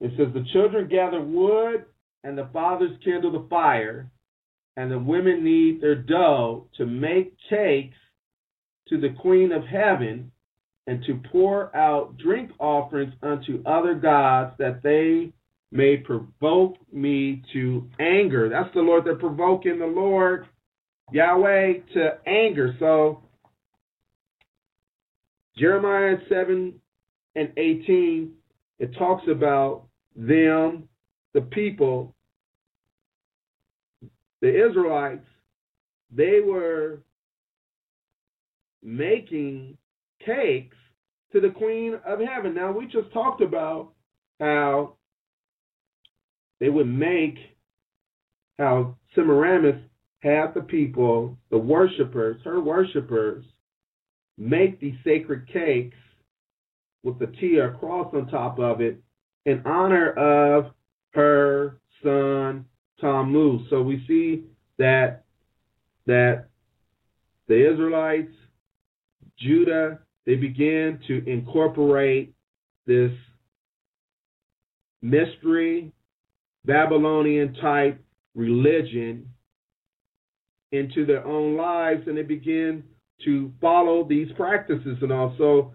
It 0.00 0.10
says, 0.16 0.34
The 0.34 0.46
children 0.52 0.88
gather 0.88 1.20
wood, 1.20 1.84
and 2.24 2.36
the 2.36 2.48
fathers 2.52 2.98
kindle 3.04 3.30
the 3.30 3.46
fire, 3.48 4.10
and 4.76 4.90
the 4.90 4.98
women 4.98 5.44
knead 5.44 5.80
their 5.80 5.94
dough 5.94 6.66
to 6.76 6.86
make 6.86 7.36
cakes 7.48 7.96
to 8.88 9.00
the 9.00 9.14
Queen 9.20 9.52
of 9.52 9.62
Heaven, 9.64 10.32
and 10.86 11.02
to 11.04 11.20
pour 11.30 11.74
out 11.76 12.16
drink 12.18 12.50
offerings 12.58 13.12
unto 13.22 13.62
other 13.66 13.94
gods, 13.94 14.54
that 14.58 14.82
they 14.82 15.32
may 15.72 15.96
provoke 15.96 16.76
me 16.92 17.42
to 17.52 17.88
anger. 17.98 18.48
That's 18.48 18.72
the 18.74 18.80
Lord. 18.80 19.04
They're 19.04 19.16
provoking 19.16 19.78
the 19.78 19.86
Lord, 19.86 20.46
Yahweh, 21.12 21.72
to 21.94 22.18
anger. 22.26 22.74
So, 22.78 23.22
Jeremiah 25.58 26.16
7 26.28 26.74
and 27.34 27.52
18, 27.56 28.32
it 28.78 28.94
talks 28.98 29.24
about 29.28 29.86
them, 30.14 30.88
the 31.34 31.40
people, 31.40 32.14
the 34.40 34.68
Israelites, 34.68 35.26
they 36.14 36.40
were 36.40 37.00
making 38.82 39.76
cakes 40.24 40.76
to 41.32 41.40
the 41.40 41.50
Queen 41.50 41.98
of 42.06 42.20
Heaven. 42.20 42.54
Now, 42.54 42.72
we 42.72 42.86
just 42.86 43.12
talked 43.12 43.40
about 43.40 43.92
how 44.40 44.94
they 46.60 46.68
would 46.68 46.88
make, 46.88 47.36
how 48.58 48.96
Semiramis 49.14 49.80
had 50.20 50.54
the 50.54 50.62
people, 50.62 51.36
the 51.50 51.58
worshipers, 51.58 52.40
her 52.44 52.60
worshipers, 52.60 53.44
make 54.38 54.80
these 54.80 54.96
sacred 55.04 55.48
cakes 55.52 55.96
with 57.02 57.18
the 57.18 57.26
T 57.26 57.58
or 57.58 57.72
cross 57.74 58.12
on 58.14 58.28
top 58.28 58.58
of 58.58 58.80
it 58.80 59.00
in 59.44 59.62
honor 59.64 60.10
of 60.10 60.72
her 61.14 61.80
son 62.02 62.66
Tammuz. 63.00 63.62
So 63.70 63.82
we 63.82 64.04
see 64.06 64.44
that 64.78 65.24
that 66.06 66.48
the 67.48 67.72
Israelites, 67.72 68.32
Judah, 69.38 70.00
they 70.26 70.34
began 70.34 71.00
to 71.06 71.24
incorporate 71.30 72.34
this 72.86 73.12
mystery 75.02 75.92
Babylonian 76.64 77.54
type 77.54 78.02
religion 78.34 79.28
into 80.72 81.06
their 81.06 81.24
own 81.24 81.56
lives 81.56 82.02
and 82.06 82.18
they 82.18 82.22
begin 82.22 82.82
to 83.24 83.52
follow 83.60 84.04
these 84.04 84.28
practices. 84.36 84.98
And 85.00 85.12
also 85.12 85.72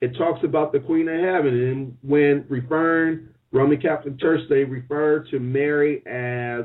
it 0.00 0.16
talks 0.16 0.40
about 0.42 0.72
the 0.72 0.80
Queen 0.80 1.08
of 1.08 1.20
Heaven. 1.20 1.54
And 1.54 1.98
when 2.02 2.44
referring 2.48 3.28
Roman 3.52 3.80
Catholic 3.80 4.18
Church 4.18 4.40
they 4.48 4.64
refer 4.64 5.24
to 5.30 5.38
Mary 5.38 5.98
as 6.06 6.64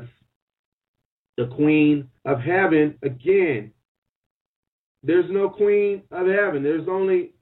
the 1.36 1.46
Queen 1.54 2.08
of 2.24 2.40
Heaven 2.40 2.98
again 3.02 3.71
there's 5.02 5.30
no 5.30 5.48
Queen 5.48 6.02
of 6.10 6.26
Heaven 6.26 6.62
there's 6.62 6.88
only 6.88 7.32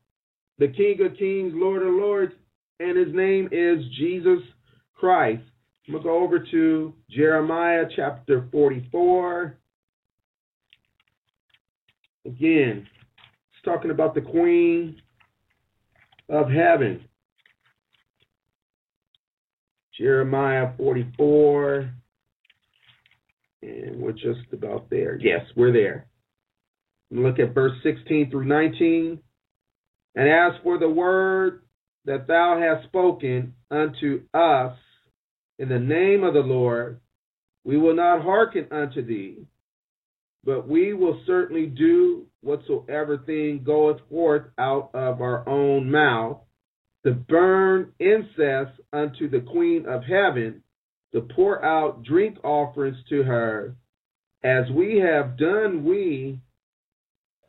the 0.58 0.68
King 0.68 0.98
of 1.04 1.16
Kings 1.16 1.52
Lord 1.54 1.82
of 1.82 1.94
Lords 1.94 2.32
and 2.78 2.96
his 2.96 3.14
name 3.14 3.48
is 3.52 3.84
Jesus 3.96 4.40
Christ 4.94 5.42
I'm 5.90 5.94
going 5.94 6.04
to 6.04 6.08
go 6.08 6.22
over 6.22 6.38
to 6.38 6.94
Jeremiah 7.10 7.84
chapter 7.96 8.46
44. 8.52 9.58
Again, 12.26 12.86
it's 12.86 13.64
talking 13.64 13.90
about 13.90 14.14
the 14.14 14.20
Queen 14.20 15.02
of 16.28 16.48
Heaven. 16.48 17.04
Jeremiah 19.98 20.68
44. 20.76 21.90
And 23.62 24.00
we're 24.00 24.12
just 24.12 24.52
about 24.52 24.88
there. 24.90 25.18
Yes, 25.20 25.40
we're 25.56 25.72
there. 25.72 26.06
Look 27.10 27.38
at 27.38 27.54
verse 27.54 27.72
16 27.82 28.30
through 28.30 28.44
19. 28.44 29.18
And 30.14 30.28
as 30.28 30.60
for 30.62 30.78
the 30.78 30.88
word 30.88 31.62
that 32.04 32.26
thou 32.26 32.58
hast 32.58 32.88
spoken 32.88 33.54
unto 33.70 34.22
us 34.32 34.76
in 35.58 35.68
the 35.68 35.78
name 35.78 36.24
of 36.24 36.34
the 36.34 36.40
Lord, 36.40 37.00
we 37.64 37.76
will 37.76 37.94
not 37.94 38.22
hearken 38.22 38.66
unto 38.70 39.04
thee, 39.04 39.46
but 40.44 40.66
we 40.66 40.94
will 40.94 41.20
certainly 41.26 41.66
do 41.66 42.26
whatsoever 42.42 43.18
thing 43.18 43.62
goeth 43.64 44.00
forth 44.08 44.44
out 44.58 44.90
of 44.94 45.20
our 45.20 45.46
own 45.48 45.90
mouth, 45.90 46.38
to 47.04 47.12
burn 47.12 47.92
incense 47.98 48.70
unto 48.92 49.28
the 49.28 49.40
Queen 49.40 49.86
of 49.86 50.02
Heaven, 50.04 50.62
to 51.12 51.20
pour 51.20 51.62
out 51.64 52.02
drink 52.02 52.38
offerings 52.44 52.96
to 53.08 53.22
her, 53.22 53.74
as 54.42 54.70
we 54.70 54.98
have 54.98 55.36
done 55.36 55.84
we 55.84 56.40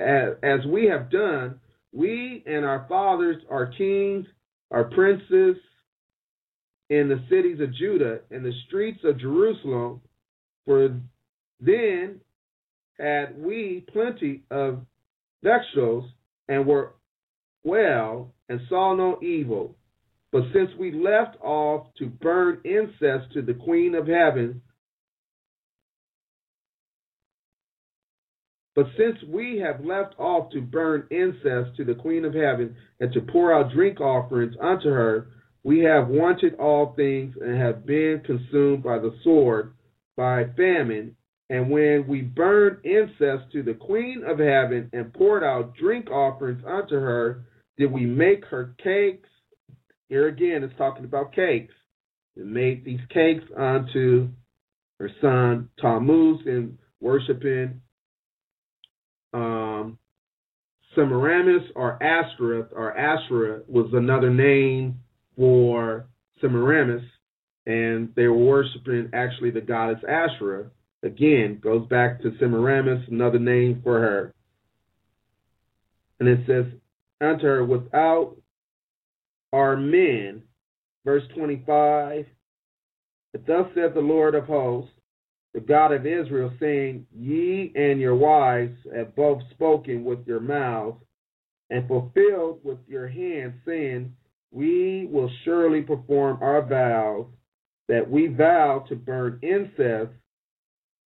as, 0.01 0.33
as 0.43 0.65
we 0.65 0.85
have 0.85 1.09
done, 1.09 1.59
we 1.93 2.43
and 2.45 2.65
our 2.65 2.85
fathers, 2.89 3.37
our 3.49 3.67
kings, 3.67 4.25
our 4.71 4.85
princes, 4.85 5.57
in 6.89 7.07
the 7.07 7.23
cities 7.29 7.61
of 7.61 7.73
Judah 7.73 8.19
and 8.31 8.43
the 8.43 8.51
streets 8.67 8.99
of 9.05 9.17
Jerusalem, 9.17 10.01
for 10.65 10.89
then 11.61 12.19
had 12.99 13.41
we 13.41 13.85
plenty 13.93 14.43
of 14.51 14.85
vegetables 15.41 16.03
and 16.49 16.65
were 16.65 16.91
well 17.63 18.33
and 18.49 18.59
saw 18.67 18.93
no 18.93 19.19
evil. 19.23 19.75
But 20.33 20.43
since 20.53 20.69
we 20.77 20.91
left 20.91 21.37
off 21.41 21.87
to 21.99 22.07
burn 22.07 22.59
incense 22.65 23.23
to 23.33 23.41
the 23.41 23.53
Queen 23.53 23.95
of 23.95 24.07
Heaven, 24.07 24.61
but 28.75 28.85
since 28.97 29.17
we 29.27 29.57
have 29.59 29.83
left 29.83 30.15
off 30.17 30.49
to 30.51 30.61
burn 30.61 31.07
incense 31.11 31.75
to 31.75 31.83
the 31.83 31.95
Queen 31.95 32.23
of 32.23 32.33
Heaven 32.33 32.75
and 32.99 33.11
to 33.13 33.21
pour 33.21 33.53
out 33.53 33.73
drink 33.73 33.99
offerings 33.99 34.55
unto 34.61 34.89
her, 34.89 35.27
we 35.63 35.79
have 35.79 36.07
wanted 36.07 36.55
all 36.55 36.93
things 36.95 37.35
and 37.39 37.59
have 37.59 37.85
been 37.85 38.21
consumed 38.25 38.83
by 38.83 38.97
the 38.97 39.13
sword, 39.23 39.73
by 40.15 40.45
famine. 40.55 41.15
And 41.49 41.69
when 41.69 42.07
we 42.07 42.21
burned 42.21 42.77
incense 42.85 43.41
to 43.51 43.61
the 43.61 43.73
Queen 43.73 44.23
of 44.25 44.39
Heaven 44.39 44.89
and 44.93 45.13
poured 45.13 45.43
out 45.43 45.75
drink 45.75 46.09
offerings 46.09 46.63
unto 46.65 46.95
her, 46.95 47.43
did 47.77 47.91
we 47.91 48.05
make 48.05 48.45
her 48.45 48.73
cakes? 48.81 49.27
Here 50.07 50.27
again, 50.27 50.63
it's 50.63 50.77
talking 50.77 51.03
about 51.03 51.33
cakes. 51.33 51.73
We 52.37 52.43
made 52.43 52.85
these 52.85 53.01
cakes 53.09 53.43
unto 53.57 54.29
her 54.99 55.09
son 55.19 55.69
Tammuz 55.79 56.39
and 56.45 56.77
worshiping 57.01 57.81
um, 59.33 59.97
Semiramis 60.95 61.69
or 61.75 62.01
Ashtoreth, 62.01 62.67
or 62.73 62.97
Asherah 62.97 63.61
was 63.67 63.89
another 63.93 64.29
name 64.29 64.99
for 65.35 66.07
Semiramis, 66.41 67.03
and 67.65 68.09
they 68.15 68.27
were 68.27 68.37
worshiping 68.37 69.09
actually 69.13 69.51
the 69.51 69.61
goddess 69.61 70.03
Asherah. 70.07 70.69
Again, 71.03 71.59
goes 71.61 71.87
back 71.87 72.21
to 72.21 72.37
Semiramis, 72.39 73.07
another 73.09 73.39
name 73.39 73.81
for 73.83 73.99
her. 73.99 74.33
And 76.19 76.29
it 76.29 76.39
says, 76.45 76.65
unto 77.19 77.45
her, 77.45 77.65
without 77.65 78.35
our 79.53 79.75
men, 79.75 80.43
verse 81.05 81.23
25, 81.35 82.25
but 83.31 83.47
thus 83.47 83.65
saith 83.73 83.93
the 83.93 84.01
Lord 84.01 84.35
of 84.35 84.45
hosts, 84.45 84.91
the 85.53 85.59
God 85.59 85.91
of 85.91 86.05
Israel, 86.05 86.51
saying, 86.59 87.05
Ye 87.13 87.71
and 87.75 87.99
your 87.99 88.15
wives 88.15 88.77
have 88.95 89.15
both 89.15 89.41
spoken 89.51 90.03
with 90.03 90.25
your 90.25 90.39
mouths, 90.39 91.01
and 91.69 91.87
fulfilled 91.87 92.59
with 92.63 92.79
your 92.87 93.07
hands, 93.07 93.53
saying, 93.65 94.13
we 94.51 95.07
will 95.09 95.31
surely 95.45 95.81
perform 95.81 96.37
our 96.41 96.61
vows 96.61 97.25
that 97.87 98.09
we 98.09 98.27
vow 98.27 98.85
to 98.89 98.95
burn 98.95 99.39
incense 99.41 100.09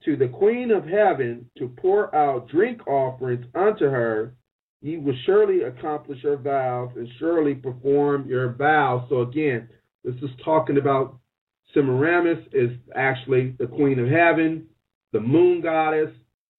to 0.04 0.16
the 0.16 0.28
Queen 0.28 0.72
of 0.72 0.86
Heaven 0.86 1.50
to 1.58 1.68
pour 1.78 2.14
out 2.16 2.50
drink 2.50 2.86
offerings 2.88 3.46
unto 3.56 3.86
her. 3.86 4.34
Ye 4.82 4.98
will 4.98 5.16
surely 5.26 5.62
accomplish 5.62 6.24
your 6.24 6.38
vows 6.38 6.92
and 6.96 7.08
surely 7.20 7.56
perform 7.56 8.28
your 8.28 8.54
vows. 8.54 9.06
So 9.10 9.22
again, 9.22 9.70
this 10.04 10.16
is 10.16 10.30
talking 10.44 10.78
about 10.78 11.18
Semiramis 11.74 12.46
is 12.54 12.72
actually 12.96 13.56
the 13.60 13.68
queen 13.68 14.00
of 14.00 14.08
heaven, 14.08 14.68
the 15.12 15.20
moon 15.20 15.62
goddess, 15.62 16.12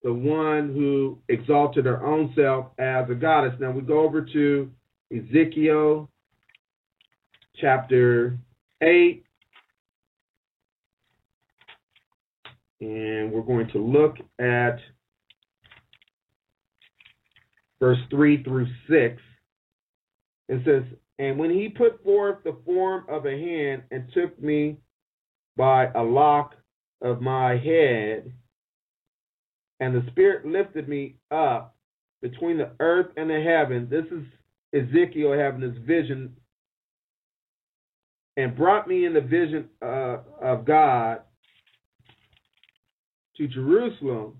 the 0.03 0.13
one 0.13 0.73
who 0.73 1.17
exalted 1.27 1.85
her 1.85 2.05
own 2.05 2.31
self 2.35 2.67
as 2.77 3.09
a 3.09 3.15
goddess. 3.15 3.53
Now 3.59 3.71
we 3.71 3.81
go 3.81 4.01
over 4.01 4.21
to 4.21 4.71
Ezekiel 5.11 6.09
chapter 7.59 8.37
8. 8.81 9.23
And 12.79 13.31
we're 13.31 13.41
going 13.41 13.69
to 13.69 13.79
look 13.79 14.17
at 14.39 14.77
verse 17.79 17.97
3 18.11 18.43
through 18.43 18.67
6. 18.87 19.21
It 20.49 20.61
says, 20.63 20.83
And 21.17 21.39
when 21.39 21.49
he 21.49 21.69
put 21.69 22.03
forth 22.03 22.43
the 22.43 22.55
form 22.65 23.05
of 23.09 23.25
a 23.25 23.31
hand 23.31 23.83
and 23.89 24.07
took 24.13 24.39
me 24.41 24.77
by 25.57 25.87
a 25.95 26.03
lock 26.03 26.53
of 27.01 27.21
my 27.21 27.57
head, 27.57 28.31
and 29.79 29.93
the 29.93 30.05
Spirit 30.11 30.45
lifted 30.45 30.87
me 30.87 31.15
up 31.31 31.75
between 32.21 32.57
the 32.57 32.71
earth 32.79 33.07
and 33.17 33.29
the 33.29 33.41
heaven. 33.41 33.87
This 33.89 34.05
is 34.11 34.23
Ezekiel 34.73 35.33
having 35.33 35.61
this 35.61 35.77
vision 35.85 36.35
and 38.37 38.55
brought 38.55 38.87
me 38.87 39.05
in 39.05 39.13
the 39.13 39.21
vision 39.21 39.67
uh, 39.81 40.17
of 40.41 40.63
God 40.63 41.21
to 43.35 43.47
Jerusalem, 43.47 44.37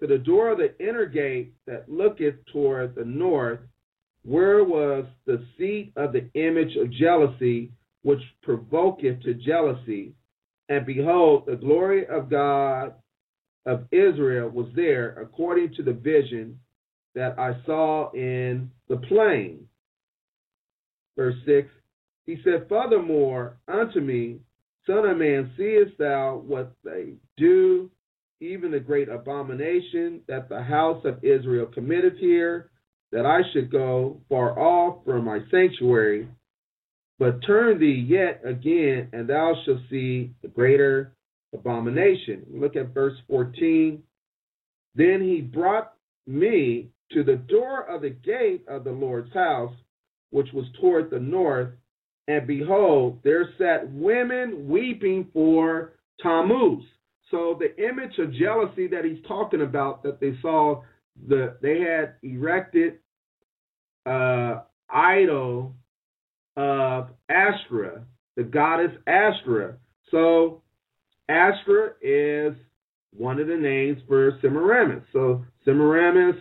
to 0.00 0.06
the 0.06 0.18
door 0.18 0.50
of 0.50 0.58
the 0.58 0.74
inner 0.80 1.06
gate 1.06 1.54
that 1.66 1.88
looketh 1.88 2.34
toward 2.52 2.94
the 2.94 3.04
north, 3.04 3.60
where 4.24 4.64
was 4.64 5.04
the 5.26 5.44
seat 5.56 5.92
of 5.96 6.12
the 6.12 6.28
image 6.34 6.76
of 6.76 6.90
jealousy, 6.90 7.70
which 8.02 8.20
provoketh 8.46 9.22
to 9.22 9.34
jealousy. 9.34 10.12
And 10.68 10.84
behold, 10.84 11.44
the 11.46 11.56
glory 11.56 12.06
of 12.06 12.30
God 12.30 12.94
of 13.66 13.84
Israel 13.92 14.48
was 14.48 14.68
there, 14.74 15.20
according 15.20 15.74
to 15.74 15.82
the 15.82 15.92
vision 15.92 16.58
that 17.14 17.38
I 17.38 17.52
saw 17.64 18.10
in 18.12 18.70
the 18.88 18.96
plain. 18.96 19.66
Verse 21.16 21.36
6 21.46 21.68
He 22.26 22.38
said, 22.44 22.68
Furthermore, 22.68 23.58
unto 23.68 24.00
me, 24.00 24.40
Son 24.86 25.04
of 25.04 25.18
man, 25.18 25.50
seest 25.56 25.98
thou 25.98 26.42
what 26.46 26.72
they 26.84 27.14
do, 27.36 27.90
even 28.40 28.70
the 28.70 28.78
great 28.78 29.08
abomination 29.08 30.20
that 30.28 30.48
the 30.48 30.62
house 30.62 31.04
of 31.04 31.24
Israel 31.24 31.66
committed 31.66 32.16
here, 32.18 32.70
that 33.10 33.26
I 33.26 33.40
should 33.52 33.70
go 33.70 34.20
far 34.28 34.58
off 34.58 35.04
from 35.04 35.24
my 35.24 35.40
sanctuary? 35.50 36.28
But 37.18 37.44
turn 37.46 37.78
thee 37.78 38.04
yet 38.06 38.42
again, 38.44 39.08
and 39.12 39.28
thou 39.28 39.54
shalt 39.64 39.80
see 39.88 40.32
the 40.42 40.48
greater 40.48 41.14
abomination. 41.54 42.44
Look 42.50 42.76
at 42.76 42.92
verse 42.92 43.16
14. 43.28 44.02
Then 44.94 45.20
he 45.22 45.40
brought 45.40 45.94
me 46.26 46.90
to 47.12 47.22
the 47.22 47.36
door 47.36 47.88
of 47.88 48.02
the 48.02 48.10
gate 48.10 48.64
of 48.68 48.84
the 48.84 48.92
Lord's 48.92 49.32
house, 49.32 49.72
which 50.30 50.52
was 50.52 50.66
toward 50.80 51.10
the 51.10 51.20
north, 51.20 51.70
and 52.28 52.46
behold, 52.46 53.20
there 53.22 53.48
sat 53.58 53.90
women 53.92 54.68
weeping 54.68 55.28
for 55.32 55.92
Tammuz. 56.20 56.82
So 57.30 57.58
the 57.58 57.76
image 57.82 58.18
of 58.18 58.32
jealousy 58.34 58.88
that 58.88 59.04
he's 59.04 59.22
talking 59.26 59.62
about, 59.62 60.02
that 60.02 60.20
they 60.20 60.36
saw, 60.42 60.82
the 61.28 61.56
they 61.62 61.80
had 61.80 62.14
erected 62.22 62.98
uh, 64.04 64.62
idol 64.90 65.74
of 66.56 67.08
Ashtoreth, 67.28 68.02
the 68.36 68.42
goddess 68.42 68.92
Ashtoreth. 69.06 69.76
So 70.10 70.62
Ashtoreth 71.28 71.96
is 72.02 72.54
one 73.12 73.40
of 73.40 73.46
the 73.46 73.56
names 73.56 73.98
for 74.06 74.38
Semiramis. 74.40 75.04
So 75.12 75.44
Semiramis, 75.64 76.36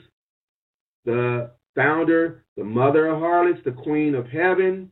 the 1.05 1.51
founder, 1.75 2.45
the 2.57 2.63
mother 2.63 3.07
of 3.07 3.19
harlots, 3.19 3.59
the 3.65 3.71
queen 3.71 4.15
of 4.15 4.27
heaven, 4.27 4.91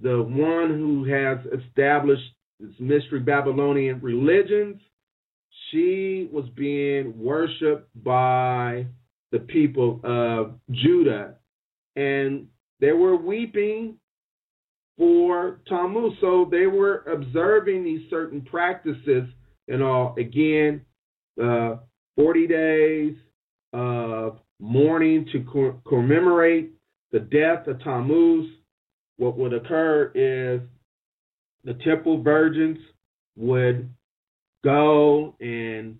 the 0.00 0.22
one 0.22 0.70
who 0.70 1.04
has 1.04 1.38
established 1.60 2.22
this 2.60 2.74
mystery 2.78 3.20
Babylonian 3.20 4.00
religions, 4.00 4.80
she 5.70 6.28
was 6.32 6.44
being 6.54 7.18
worshipped 7.18 7.88
by 8.02 8.86
the 9.32 9.40
people 9.40 10.00
of 10.04 10.54
Judah. 10.70 11.34
And 11.96 12.48
they 12.80 12.92
were 12.92 13.16
weeping 13.16 13.96
for 14.96 15.60
Tammuz. 15.68 16.14
So 16.20 16.48
they 16.50 16.66
were 16.66 17.04
observing 17.12 17.84
these 17.84 18.08
certain 18.10 18.42
practices 18.42 19.24
and 19.68 19.82
all. 19.82 20.14
Again, 20.18 20.84
uh, 21.42 21.76
40 22.16 22.46
days 22.46 23.14
of 23.72 24.38
mourning 24.58 25.26
to 25.32 25.80
commemorate 25.86 26.72
the 27.12 27.20
death 27.20 27.66
of 27.66 27.82
Tammuz. 27.82 28.48
What 29.18 29.36
would 29.38 29.52
occur 29.52 30.12
is 30.14 30.60
the 31.64 31.74
temple 31.84 32.22
virgins 32.22 32.78
would 33.36 33.90
go 34.64 35.34
and 35.40 35.98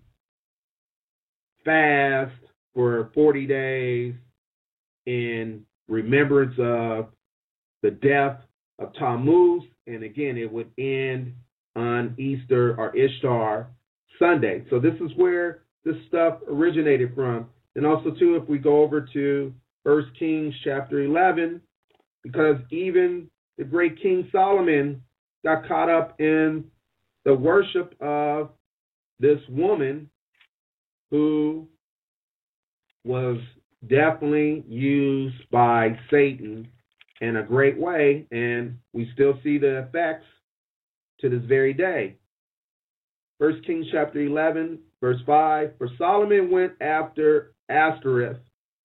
fast 1.65 2.33
for 2.73 3.11
40 3.13 3.47
days 3.47 4.13
in 5.05 5.63
remembrance 5.87 6.53
of 6.59 7.07
the 7.81 7.91
death 7.91 8.39
of 8.79 8.93
Tammuz, 8.93 9.63
and 9.87 10.03
again, 10.03 10.37
it 10.37 10.51
would 10.51 10.69
end 10.77 11.33
on 11.75 12.15
Easter 12.17 12.75
or 12.77 12.95
Ishtar 12.95 13.67
Sunday. 14.19 14.65
So 14.69 14.79
this 14.79 14.95
is 14.95 15.11
where 15.15 15.63
this 15.83 15.95
stuff 16.07 16.39
originated 16.49 17.13
from. 17.15 17.47
And 17.75 17.85
also, 17.85 18.11
too, 18.11 18.35
if 18.35 18.47
we 18.49 18.57
go 18.57 18.81
over 18.81 19.07
to 19.13 19.53
First 19.83 20.09
Kings 20.17 20.53
chapter 20.63 21.03
11, 21.03 21.61
because 22.23 22.57
even 22.71 23.29
the 23.57 23.63
great 23.63 24.01
King 24.01 24.27
Solomon 24.31 25.01
got 25.45 25.67
caught 25.67 25.89
up 25.89 26.19
in 26.19 26.65
the 27.25 27.33
worship 27.33 27.95
of 28.01 28.49
this 29.19 29.39
woman 29.49 30.09
who 31.11 31.67
was 33.05 33.37
definitely 33.87 34.63
used 34.67 35.49
by 35.51 35.97
Satan 36.11 36.67
in 37.21 37.37
a 37.37 37.43
great 37.43 37.77
way, 37.77 38.27
and 38.31 38.77
we 38.93 39.09
still 39.13 39.39
see 39.43 39.57
the 39.57 39.79
effects 39.79 40.25
to 41.21 41.29
this 41.29 41.43
very 41.47 41.73
day. 41.73 42.17
First 43.39 43.65
Kings 43.65 43.87
chapter 43.91 44.19
11, 44.19 44.79
verse 45.01 45.19
5. 45.25 45.73
For 45.77 45.89
Solomon 45.97 46.51
went 46.51 46.73
after 46.81 47.53
Ashtoreth, 47.69 48.39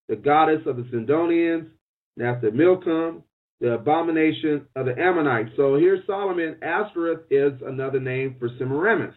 the 0.08 0.16
goddess 0.16 0.62
of 0.66 0.76
the 0.76 0.86
Sidonians, 0.90 1.68
and 2.16 2.26
after 2.26 2.50
Milcom, 2.50 3.22
the 3.60 3.74
abomination 3.74 4.66
of 4.76 4.86
the 4.86 4.98
Ammonites. 4.98 5.50
So 5.56 5.76
here 5.76 6.02
Solomon, 6.06 6.56
Ashtoreth 6.62 7.20
is 7.30 7.52
another 7.64 8.00
name 8.00 8.36
for 8.38 8.48
Semiramis. 8.58 9.14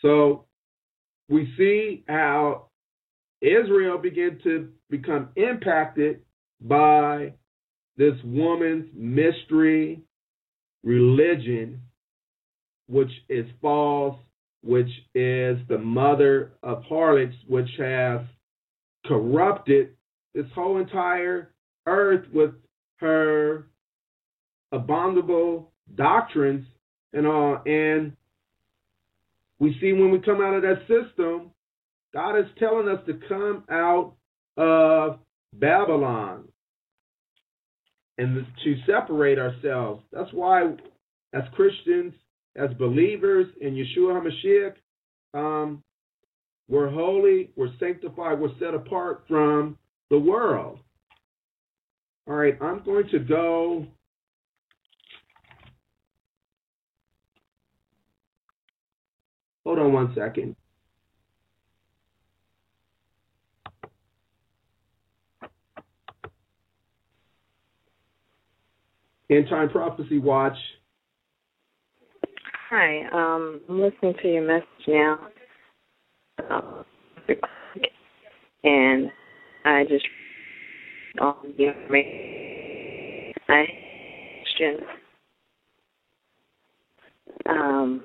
So 0.00 0.46
we 1.28 1.52
see 1.56 2.04
how 2.08 2.68
Israel 3.40 3.98
began 3.98 4.40
to 4.44 4.70
become 4.90 5.28
impacted 5.36 6.22
by 6.60 7.34
this 7.96 8.14
woman's 8.24 8.86
mystery 8.94 10.02
religion, 10.82 11.80
which 12.88 13.10
is 13.28 13.46
false, 13.62 14.18
which 14.62 14.88
is 15.14 15.58
the 15.68 15.78
mother 15.78 16.52
of 16.62 16.82
harlots, 16.84 17.36
which 17.46 17.68
has 17.78 18.20
corrupted 19.06 19.90
this 20.34 20.46
whole 20.54 20.78
entire 20.78 21.52
earth 21.86 22.24
with 22.32 22.50
her 22.96 23.66
abominable 24.72 25.70
doctrines 25.94 26.66
and 27.12 27.26
all. 27.26 27.62
And 27.66 28.16
we 29.58 29.76
see 29.80 29.92
when 29.92 30.10
we 30.10 30.18
come 30.18 30.40
out 30.40 30.54
of 30.54 30.62
that 30.62 30.80
system, 30.88 31.50
God 32.12 32.38
is 32.38 32.46
telling 32.58 32.88
us 32.88 33.00
to 33.06 33.20
come 33.28 33.64
out 33.70 34.14
of 34.56 35.18
Babylon 35.52 36.48
and 38.18 38.46
to 38.62 38.76
separate 38.86 39.38
ourselves. 39.38 40.02
That's 40.12 40.32
why, 40.32 40.74
as 41.32 41.42
Christians, 41.54 42.14
as 42.56 42.70
believers 42.78 43.46
in 43.60 43.74
Yeshua 43.74 44.22
HaMashiach, 44.22 44.74
um, 45.34 45.82
we're 46.68 46.90
holy, 46.90 47.50
we're 47.56 47.76
sanctified, 47.78 48.38
we're 48.38 48.56
set 48.58 48.74
apart 48.74 49.24
from 49.28 49.76
the 50.10 50.18
world. 50.18 50.78
All 52.26 52.34
right, 52.34 52.56
I'm 52.62 52.82
going 52.84 53.08
to 53.10 53.18
go. 53.18 53.86
Hold 59.64 59.78
on 59.78 59.92
one 59.92 60.14
second. 60.16 60.56
End 69.30 69.46
Time 69.48 69.70
Prophecy 69.70 70.18
Watch. 70.18 70.56
Hi, 72.70 73.04
um, 73.12 73.60
I'm 73.68 73.80
listening 73.80 74.14
to 74.20 74.28
your 74.28 74.46
message 74.46 74.66
now. 74.86 75.18
And 78.64 79.10
I 79.64 79.84
just 79.84 80.04
all 81.20 81.38
the 81.56 81.68
information. 81.68 83.32
I 83.48 83.64
question 84.42 84.78
um, 87.48 88.04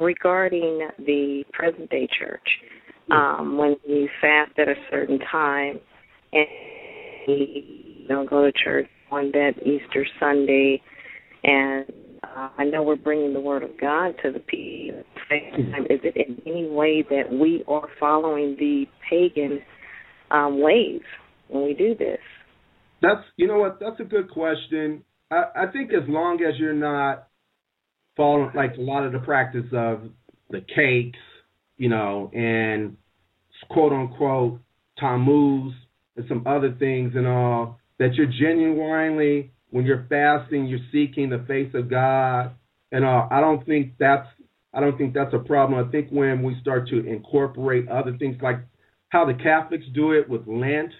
regarding 0.00 0.88
the 0.98 1.44
present 1.52 1.90
day 1.90 2.08
church. 2.18 2.48
Um, 3.10 3.56
when 3.56 3.76
you 3.86 4.08
fast 4.20 4.52
at 4.58 4.68
a 4.68 4.74
certain 4.90 5.18
time 5.18 5.80
and 6.32 6.46
you 7.26 8.06
don't 8.06 8.28
go 8.28 8.44
to 8.44 8.52
church 8.52 8.86
on 9.10 9.30
that 9.32 9.52
Easter 9.62 10.06
Sunday, 10.20 10.82
and 11.44 11.86
uh, 12.22 12.48
I 12.58 12.64
know 12.64 12.82
we're 12.82 12.96
bringing 12.96 13.32
the 13.32 13.40
Word 13.40 13.62
of 13.62 13.70
God 13.80 14.14
to 14.22 14.32
the 14.32 14.40
people. 14.40 15.00
Is 15.30 16.00
it 16.02 16.16
in 16.16 16.40
any 16.46 16.68
way 16.68 17.04
that 17.10 17.32
we 17.32 17.64
are 17.68 17.88
following 18.00 18.56
the 18.58 18.86
pagan 19.08 19.60
um, 20.30 20.60
ways 20.60 21.00
when 21.48 21.64
we 21.64 21.74
do 21.74 21.94
this? 21.94 22.18
That's 23.00 23.20
you 23.36 23.46
know 23.46 23.58
what 23.58 23.78
that's 23.80 24.00
a 24.00 24.04
good 24.04 24.30
question. 24.30 25.04
I, 25.30 25.44
I 25.54 25.66
think 25.72 25.92
as 25.92 26.08
long 26.08 26.42
as 26.42 26.58
you're 26.58 26.72
not 26.72 27.28
following 28.16 28.50
like 28.54 28.74
a 28.76 28.80
lot 28.80 29.04
of 29.04 29.12
the 29.12 29.20
practice 29.20 29.66
of 29.72 30.02
the 30.50 30.60
cakes, 30.60 31.18
you 31.76 31.88
know, 31.88 32.30
and 32.34 32.96
quote 33.70 33.92
unquote 33.92 34.60
Tammuz 34.98 35.72
and 36.16 36.26
some 36.28 36.46
other 36.46 36.74
things 36.78 37.12
and 37.14 37.26
all, 37.26 37.78
that 37.98 38.14
you're 38.14 38.26
genuinely 38.26 39.52
when 39.70 39.84
you're 39.84 40.06
fasting, 40.08 40.66
you're 40.66 40.78
seeking 40.90 41.28
the 41.28 41.44
face 41.46 41.70
of 41.74 41.90
God 41.90 42.52
and 42.90 43.04
all. 43.04 43.28
I 43.30 43.40
don't 43.40 43.64
think 43.66 43.92
that's 43.98 44.26
I 44.72 44.80
don't 44.80 44.96
think 44.96 45.14
that's 45.14 45.34
a 45.34 45.38
problem. 45.38 45.86
I 45.86 45.90
think 45.90 46.10
when 46.10 46.42
we 46.42 46.56
start 46.60 46.88
to 46.88 47.06
incorporate 47.06 47.88
other 47.88 48.16
things 48.18 48.36
like 48.42 48.60
how 49.08 49.24
the 49.24 49.34
Catholics 49.34 49.84
do 49.94 50.12
it 50.12 50.28
with 50.28 50.46
Lent 50.46 50.92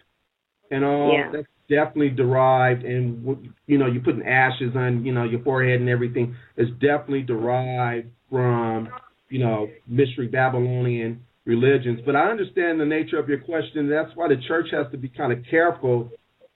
and 0.70 0.84
all, 0.84 1.12
yeah. 1.12 1.30
that's 1.32 1.46
definitely 1.68 2.08
derived 2.08 2.82
and 2.84 3.52
you 3.66 3.76
know 3.76 3.86
you're 3.86 4.02
putting 4.02 4.26
ashes 4.26 4.72
on 4.74 5.04
you 5.04 5.12
know 5.12 5.24
your 5.24 5.42
forehead 5.42 5.80
and 5.80 5.88
everything 5.88 6.34
is 6.56 6.68
definitely 6.80 7.20
derived 7.20 8.08
from 8.30 8.88
you 9.28 9.38
know 9.38 9.68
mystery 9.86 10.26
babylonian 10.26 11.22
religions 11.44 12.00
but 12.06 12.16
i 12.16 12.30
understand 12.30 12.80
the 12.80 12.86
nature 12.86 13.18
of 13.18 13.28
your 13.28 13.38
question 13.38 13.86
that's 13.86 14.10
why 14.14 14.26
the 14.26 14.36
church 14.48 14.68
has 14.72 14.86
to 14.90 14.96
be 14.96 15.10
kind 15.10 15.30
of 15.30 15.38
careful 15.50 16.10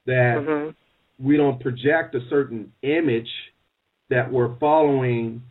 that 0.06 0.36
mm-hmm. 0.38 1.26
we 1.26 1.36
don't 1.36 1.60
project 1.60 2.14
a 2.14 2.20
certain 2.28 2.72
image 2.82 3.30
that 4.10 4.30
we're 4.30 4.58
following 4.58 5.42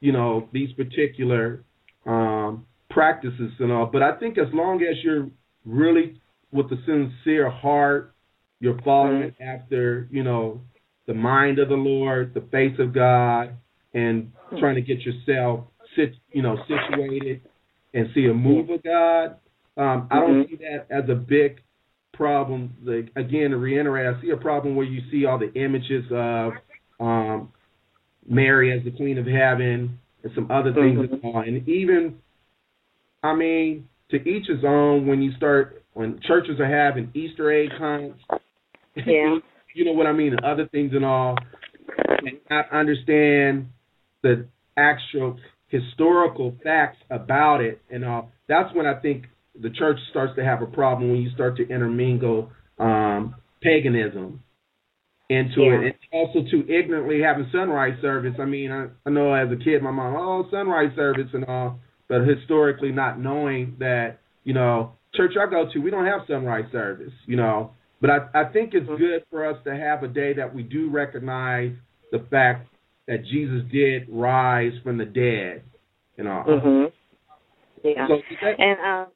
you 0.00 0.12
know 0.12 0.48
these 0.52 0.72
particular 0.72 1.64
um 2.06 2.64
practices 2.90 3.52
and 3.58 3.72
all 3.72 3.86
but 3.86 4.02
i 4.02 4.16
think 4.18 4.38
as 4.38 4.48
long 4.52 4.82
as 4.82 4.96
you're 5.02 5.28
really 5.64 6.20
with 6.52 6.66
a 6.66 6.76
sincere 6.86 7.50
heart 7.50 8.14
you're 8.60 8.80
following 8.82 9.30
mm-hmm. 9.30 9.42
after, 9.42 10.08
you 10.10 10.22
know, 10.22 10.60
the 11.06 11.14
mind 11.14 11.58
of 11.58 11.68
the 11.68 11.74
Lord, 11.74 12.34
the 12.34 12.40
face 12.52 12.76
of 12.78 12.92
God, 12.92 13.54
and 13.94 14.32
trying 14.58 14.74
to 14.74 14.80
get 14.80 14.98
yourself, 15.00 15.64
sit, 15.96 16.14
you 16.32 16.42
know, 16.42 16.56
situated 16.68 17.42
and 17.94 18.08
see 18.14 18.26
a 18.26 18.34
move 18.34 18.68
of 18.70 18.82
God. 18.82 19.36
Um, 19.76 20.08
I 20.10 20.20
don't 20.20 20.42
mm-hmm. 20.42 20.50
see 20.50 20.56
that 20.56 20.86
as 20.90 21.08
a 21.08 21.14
big 21.14 21.60
problem. 22.18 22.74
Like 22.84 23.10
again, 23.16 23.52
to 23.52 23.56
reiterate, 23.56 24.14
I 24.14 24.20
see 24.20 24.30
a 24.30 24.36
problem 24.36 24.76
where 24.76 24.84
you 24.84 25.00
see 25.10 25.24
all 25.24 25.38
the 25.38 25.52
images 25.54 26.04
of 26.10 26.52
um, 27.00 27.52
Mary 28.28 28.76
as 28.76 28.84
the 28.84 28.90
Queen 28.90 29.16
of 29.16 29.24
Heaven 29.24 29.98
and 30.22 30.32
some 30.34 30.50
other 30.50 30.74
things, 30.74 30.98
mm-hmm. 30.98 31.38
and 31.38 31.66
even, 31.68 32.16
I 33.22 33.34
mean, 33.34 33.88
to 34.10 34.16
each 34.16 34.48
his 34.48 34.64
own. 34.66 35.06
When 35.06 35.22
you 35.22 35.32
start, 35.36 35.82
when 35.94 36.20
churches 36.26 36.60
are 36.60 36.68
having 36.68 37.10
Easter 37.14 37.50
egg 37.52 37.70
hunts 37.78 38.20
yeah. 39.06 39.38
you 39.74 39.84
know 39.84 39.92
what 39.92 40.06
I 40.06 40.12
mean, 40.12 40.32
and 40.32 40.44
other 40.44 40.66
things 40.66 40.92
and 40.94 41.04
all, 41.04 41.36
and 42.08 42.38
not 42.50 42.70
understand 42.72 43.68
the 44.22 44.46
actual 44.76 45.38
historical 45.68 46.54
facts 46.62 46.98
about 47.10 47.60
it 47.60 47.80
and 47.90 48.04
all. 48.04 48.30
That's 48.48 48.74
when 48.74 48.86
I 48.86 48.94
think 48.94 49.26
the 49.60 49.70
church 49.70 49.98
starts 50.10 50.34
to 50.36 50.44
have 50.44 50.62
a 50.62 50.66
problem 50.66 51.10
when 51.10 51.20
you 51.20 51.30
start 51.30 51.56
to 51.56 51.68
intermingle 51.68 52.50
um, 52.78 53.34
paganism 53.62 54.42
into 55.30 55.62
yeah. 55.62 55.88
it, 55.88 55.96
and 56.12 56.12
also 56.12 56.40
to 56.50 56.72
ignorantly 56.72 57.20
having 57.20 57.48
sunrise 57.52 58.00
service. 58.00 58.34
I 58.40 58.44
mean, 58.44 58.72
I, 58.72 58.86
I 59.06 59.10
know 59.10 59.34
as 59.34 59.48
a 59.52 59.56
kid, 59.62 59.82
my 59.82 59.90
mom, 59.90 60.16
oh, 60.16 60.48
sunrise 60.50 60.94
service 60.96 61.28
and 61.32 61.44
all, 61.44 61.80
but 62.08 62.26
historically 62.26 62.92
not 62.92 63.20
knowing 63.20 63.76
that, 63.78 64.18
you 64.44 64.54
know, 64.54 64.92
church 65.14 65.32
I 65.40 65.50
go 65.50 65.66
to, 65.72 65.78
we 65.80 65.90
don't 65.90 66.06
have 66.06 66.20
sunrise 66.26 66.70
service, 66.72 67.12
you 67.26 67.36
know. 67.36 67.72
But 68.00 68.10
I, 68.10 68.18
I 68.34 68.44
think 68.52 68.74
it's 68.74 68.86
mm-hmm. 68.86 68.96
good 68.96 69.24
for 69.30 69.44
us 69.44 69.58
to 69.64 69.76
have 69.76 70.02
a 70.02 70.08
day 70.08 70.32
that 70.34 70.54
we 70.54 70.62
do 70.62 70.88
recognize 70.88 71.72
the 72.12 72.24
fact 72.30 72.68
that 73.06 73.24
Jesus 73.24 73.62
did 73.72 74.06
rise 74.08 74.72
from 74.84 74.98
the 74.98 75.04
dead. 75.04 75.62
You 76.16 76.24
know. 76.24 76.44
Mhm. 76.46 76.92
Yeah. 77.84 78.08
So 78.08 78.18
that, 78.42 78.60
and 78.60 78.78
uh, 78.80 79.06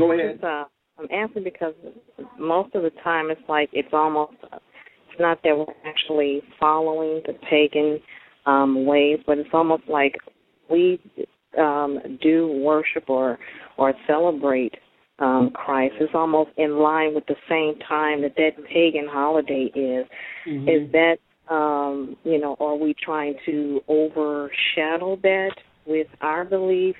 go 0.00 0.12
ahead. 0.12 0.34
Just, 0.34 0.44
uh, 0.44 0.64
I'm 0.98 1.08
answering 1.10 1.44
because 1.44 1.74
most 2.38 2.74
of 2.74 2.82
the 2.82 2.90
time 3.02 3.30
it's 3.30 3.40
like 3.48 3.70
it's 3.72 3.88
almost 3.92 4.34
it's 4.42 5.20
not 5.20 5.38
that 5.44 5.56
we're 5.56 5.88
actually 5.88 6.42
following 6.58 7.22
the 7.26 7.34
pagan 7.48 8.00
um, 8.46 8.84
ways, 8.84 9.18
but 9.26 9.38
it's 9.38 9.48
almost 9.52 9.84
like 9.88 10.16
we 10.70 11.00
um, 11.58 11.98
do 12.22 12.60
worship 12.62 13.08
or 13.08 13.38
or 13.78 13.94
celebrate 14.06 14.74
um, 15.18 15.50
Christ. 15.54 15.94
It's 16.00 16.12
almost 16.14 16.50
in 16.56 16.78
line 16.78 17.14
with 17.14 17.24
the 17.26 17.36
same 17.48 17.78
time 17.86 18.22
that 18.22 18.34
that 18.36 18.52
pagan 18.72 19.06
holiday 19.10 19.70
is. 19.74 20.06
Mm-hmm. 20.46 20.68
Is 20.68 20.92
that 20.92 21.16
um, 21.50 22.16
you 22.24 22.38
know, 22.38 22.56
are 22.60 22.76
we 22.76 22.94
trying 23.02 23.34
to 23.46 23.80
overshadow 23.88 25.16
that 25.22 25.54
with 25.86 26.06
our 26.20 26.44
belief? 26.44 26.94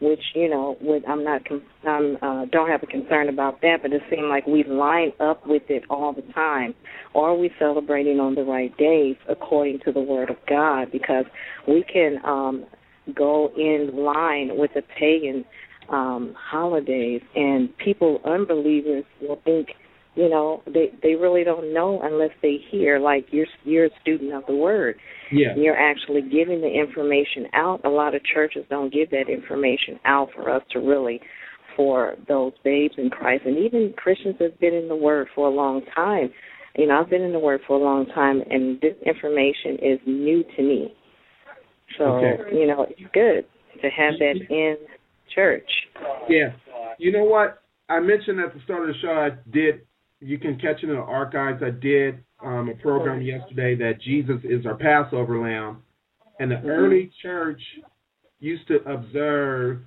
Which 0.00 0.22
you 0.34 0.48
know, 0.48 0.76
with 0.80 1.02
I'm 1.08 1.24
not, 1.24 1.42
I'm 1.86 2.16
uh, 2.22 2.44
don't 2.52 2.70
have 2.70 2.82
a 2.82 2.86
concern 2.86 3.28
about 3.28 3.60
that, 3.62 3.78
but 3.82 3.92
it 3.92 4.02
seems 4.08 4.26
like 4.28 4.46
we 4.46 4.62
line 4.64 5.12
up 5.18 5.44
with 5.46 5.64
it 5.68 5.82
all 5.90 6.12
the 6.12 6.22
time. 6.32 6.74
Are 7.16 7.34
we 7.34 7.50
celebrating 7.58 8.20
on 8.20 8.36
the 8.36 8.44
right 8.44 8.76
days 8.76 9.16
according 9.28 9.80
to 9.80 9.92
the 9.92 10.00
Word 10.00 10.30
of 10.30 10.36
God? 10.48 10.92
Because 10.92 11.24
we 11.66 11.82
can 11.82 12.18
um, 12.24 12.64
go 13.14 13.50
in 13.56 13.90
line 13.96 14.56
with 14.56 14.70
the 14.74 14.82
pagan 14.82 15.44
um, 15.88 16.34
holidays, 16.38 17.22
and 17.34 17.76
people, 17.78 18.20
unbelievers, 18.24 19.04
will 19.20 19.40
think, 19.44 19.68
you 20.18 20.28
know, 20.28 20.62
they 20.66 20.90
they 21.00 21.14
really 21.14 21.44
don't 21.44 21.72
know 21.72 22.00
unless 22.02 22.32
they 22.42 22.56
hear. 22.72 22.98
Like 22.98 23.26
you're 23.30 23.46
you're 23.62 23.84
a 23.84 24.00
student 24.02 24.34
of 24.34 24.42
the 24.48 24.56
Word. 24.56 24.96
Yeah. 25.30 25.54
You're 25.56 25.78
actually 25.78 26.22
giving 26.22 26.60
the 26.60 26.66
information 26.66 27.46
out. 27.54 27.84
A 27.84 27.88
lot 27.88 28.16
of 28.16 28.22
churches 28.24 28.64
don't 28.68 28.92
give 28.92 29.10
that 29.10 29.28
information 29.28 30.00
out 30.04 30.30
for 30.34 30.50
us 30.50 30.62
to 30.72 30.80
really 30.80 31.20
for 31.76 32.16
those 32.26 32.52
babes 32.64 32.94
in 32.98 33.10
Christ, 33.10 33.44
and 33.46 33.56
even 33.58 33.94
Christians 33.96 34.34
have 34.40 34.58
been 34.58 34.74
in 34.74 34.88
the 34.88 34.96
Word 34.96 35.28
for 35.36 35.46
a 35.46 35.50
long 35.50 35.82
time. 35.94 36.30
You 36.76 36.88
know, 36.88 37.00
I've 37.00 37.08
been 37.08 37.22
in 37.22 37.32
the 37.32 37.38
Word 37.38 37.60
for 37.68 37.76
a 37.76 37.80
long 37.80 38.06
time, 38.06 38.42
and 38.50 38.80
this 38.80 38.94
information 39.06 39.78
is 39.80 40.00
new 40.04 40.42
to 40.56 40.62
me. 40.62 40.92
So, 41.96 42.04
okay. 42.04 42.56
you 42.56 42.66
know, 42.66 42.86
it's 42.90 43.00
good 43.14 43.46
to 43.80 43.88
have 43.88 44.14
that 44.18 44.34
in 44.50 44.76
church. 45.32 45.70
Yeah. 46.28 46.48
You 46.98 47.12
know 47.12 47.22
what? 47.22 47.62
I 47.88 48.00
mentioned 48.00 48.40
at 48.40 48.52
the 48.52 48.60
start 48.64 48.88
of 48.88 48.94
the 48.94 49.00
show, 49.00 49.12
I 49.12 49.30
did, 49.50 49.82
you 50.20 50.38
can 50.38 50.58
catch 50.58 50.82
it 50.82 50.88
in 50.88 50.96
the 50.96 51.00
archives. 51.00 51.62
I 51.62 51.70
did 51.70 52.22
um, 52.44 52.68
a 52.68 52.74
program 52.74 53.22
yesterday 53.22 53.74
that 53.76 54.00
Jesus 54.02 54.38
is 54.44 54.66
our 54.66 54.76
Passover 54.76 55.40
lamb. 55.40 55.82
And 56.40 56.50
the 56.50 56.56
mm-hmm. 56.56 56.68
early 56.68 57.10
church 57.22 57.60
used 58.40 58.66
to 58.68 58.76
observe 58.88 59.80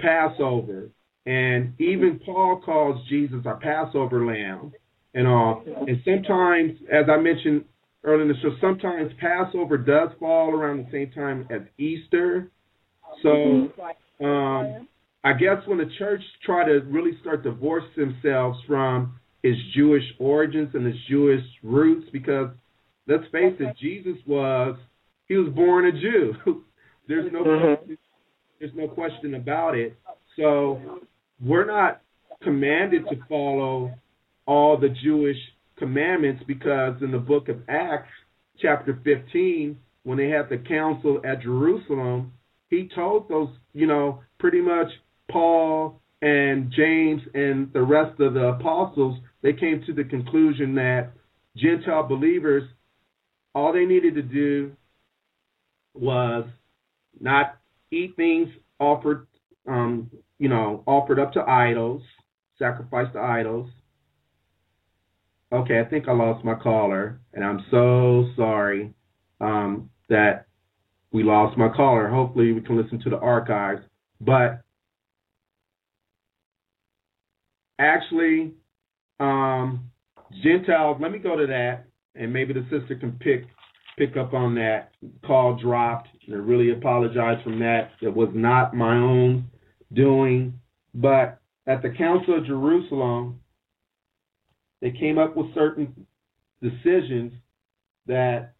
Passover. 0.00 0.90
And 1.26 1.74
even 1.78 2.20
Paul 2.24 2.62
calls 2.64 3.06
Jesus 3.08 3.40
our 3.44 3.58
Passover 3.58 4.24
lamb 4.24 4.72
and 5.14 5.26
all. 5.26 5.62
And 5.66 6.02
sometimes, 6.04 6.72
as 6.92 7.06
I 7.08 7.18
mentioned 7.18 7.64
earlier 8.02 8.22
in 8.22 8.28
the 8.28 8.34
show, 8.42 8.56
sometimes 8.60 9.12
Passover 9.20 9.78
does 9.78 10.10
fall 10.18 10.50
around 10.50 10.86
the 10.86 10.90
same 10.90 11.12
time 11.12 11.46
as 11.50 11.60
Easter. 11.78 12.50
So 13.22 13.28
Mm-hmm 13.28 13.82
um, 14.20 14.88
I 15.24 15.32
guess 15.32 15.66
when 15.66 15.78
the 15.78 15.90
church 15.98 16.22
tried 16.44 16.66
to 16.66 16.80
really 16.80 17.12
start 17.20 17.42
divorce 17.42 17.84
themselves 17.96 18.58
from 18.66 19.19
its 19.42 19.58
Jewish 19.74 20.04
origins 20.18 20.70
and 20.74 20.86
its 20.86 20.98
Jewish 21.08 21.44
roots, 21.62 22.08
because 22.12 22.50
let's 23.06 23.24
face 23.32 23.54
it, 23.58 23.76
Jesus 23.80 24.16
was 24.26 24.76
he 25.28 25.36
was 25.36 25.52
born 25.54 25.86
a 25.86 25.92
Jew. 25.92 26.34
there's 27.08 27.32
no 27.32 27.44
mm-hmm. 27.44 27.92
there's 28.58 28.72
no 28.74 28.88
question 28.88 29.34
about 29.34 29.76
it. 29.76 29.96
So 30.36 30.80
we're 31.44 31.66
not 31.66 32.02
commanded 32.42 33.04
to 33.10 33.16
follow 33.28 33.94
all 34.46 34.78
the 34.78 34.88
Jewish 35.02 35.36
commandments 35.78 36.42
because 36.46 36.94
in 37.02 37.10
the 37.10 37.18
book 37.18 37.48
of 37.48 37.56
Acts, 37.68 38.10
chapter 38.60 38.98
15, 39.04 39.78
when 40.02 40.18
they 40.18 40.28
had 40.28 40.48
the 40.48 40.58
council 40.58 41.20
at 41.24 41.42
Jerusalem, 41.42 42.32
he 42.68 42.88
told 42.94 43.28
those, 43.28 43.48
you 43.72 43.86
know, 43.86 44.22
pretty 44.38 44.60
much 44.60 44.88
Paul 45.30 46.00
and 46.22 46.72
James 46.76 47.22
and 47.34 47.72
the 47.72 47.82
rest 47.82 48.20
of 48.20 48.34
the 48.34 48.48
apostles, 48.48 49.18
they 49.42 49.52
came 49.52 49.82
to 49.86 49.92
the 49.92 50.04
conclusion 50.04 50.74
that 50.74 51.12
Gentile 51.56 52.02
believers, 52.02 52.64
all 53.54 53.72
they 53.72 53.84
needed 53.84 54.14
to 54.14 54.22
do 54.22 54.72
was 55.94 56.46
not 57.20 57.58
eat 57.90 58.14
things 58.16 58.48
offered, 58.78 59.26
um, 59.66 60.10
you 60.38 60.48
know, 60.48 60.82
offered 60.86 61.18
up 61.18 61.32
to 61.32 61.40
idols, 61.40 62.02
sacrificed 62.58 63.14
to 63.14 63.20
idols. 63.20 63.68
Okay, 65.52 65.80
I 65.80 65.84
think 65.84 66.06
I 66.06 66.12
lost 66.12 66.44
my 66.44 66.54
caller, 66.54 67.20
and 67.34 67.44
I'm 67.44 67.64
so 67.70 68.30
sorry 68.36 68.94
um, 69.40 69.90
that 70.08 70.46
we 71.12 71.24
lost 71.24 71.58
my 71.58 71.68
caller. 71.68 72.08
Hopefully, 72.08 72.52
we 72.52 72.60
can 72.60 72.80
listen 72.80 73.00
to 73.00 73.10
the 73.10 73.18
archives. 73.18 73.82
But 74.20 74.62
actually, 77.80 78.52
um, 79.20 79.90
Gentiles. 80.42 80.98
Let 81.00 81.12
me 81.12 81.18
go 81.18 81.36
to 81.36 81.46
that, 81.46 81.84
and 82.14 82.32
maybe 82.32 82.52
the 82.52 82.66
sister 82.70 82.96
can 82.96 83.12
pick 83.12 83.44
pick 83.98 84.16
up 84.16 84.32
on 84.32 84.54
that. 84.54 84.92
Call 85.26 85.56
dropped, 85.56 86.08
and 86.26 86.34
I 86.34 86.38
really 86.38 86.72
apologize 86.72 87.42
from 87.44 87.58
that. 87.60 87.90
It 88.00 88.14
was 88.14 88.30
not 88.34 88.74
my 88.74 88.96
own 88.96 89.48
doing, 89.92 90.58
but 90.94 91.40
at 91.66 91.82
the 91.82 91.90
Council 91.90 92.38
of 92.38 92.46
Jerusalem, 92.46 93.40
they 94.80 94.90
came 94.90 95.18
up 95.18 95.36
with 95.36 95.54
certain 95.54 96.06
decisions 96.62 97.32
that 98.06 98.54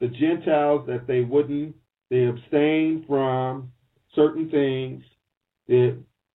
the 0.00 0.08
Gentiles 0.08 0.86
that 0.86 1.06
they 1.06 1.20
wouldn't 1.20 1.74
they 2.10 2.26
abstain 2.26 3.04
from 3.06 3.70
certain 4.14 4.50
things. 4.50 5.02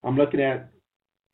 I'm 0.03 0.15
looking 0.17 0.41
at 0.41 0.71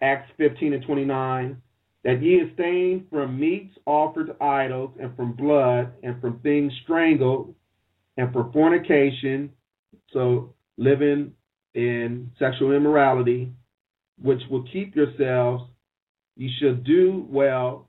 Acts 0.01 0.31
15 0.37 0.73
and 0.73 0.83
29 0.83 1.61
that 2.03 2.21
ye 2.21 2.41
abstain 2.41 3.05
from 3.09 3.39
meats 3.39 3.77
offered 3.85 4.27
to 4.27 4.43
idols, 4.43 4.91
and 4.99 5.15
from 5.15 5.33
blood, 5.33 5.93
and 6.03 6.19
from 6.19 6.39
things 6.39 6.73
strangled, 6.83 7.53
and 8.17 8.33
from 8.33 8.51
fornication, 8.51 9.51
so 10.11 10.53
living 10.77 11.31
in 11.75 12.31
sexual 12.39 12.71
immorality, 12.73 13.51
which 14.21 14.41
will 14.49 14.63
keep 14.71 14.95
yourselves, 14.95 15.63
ye 16.35 16.51
shall 16.59 16.75
do 16.75 17.25
well, 17.29 17.87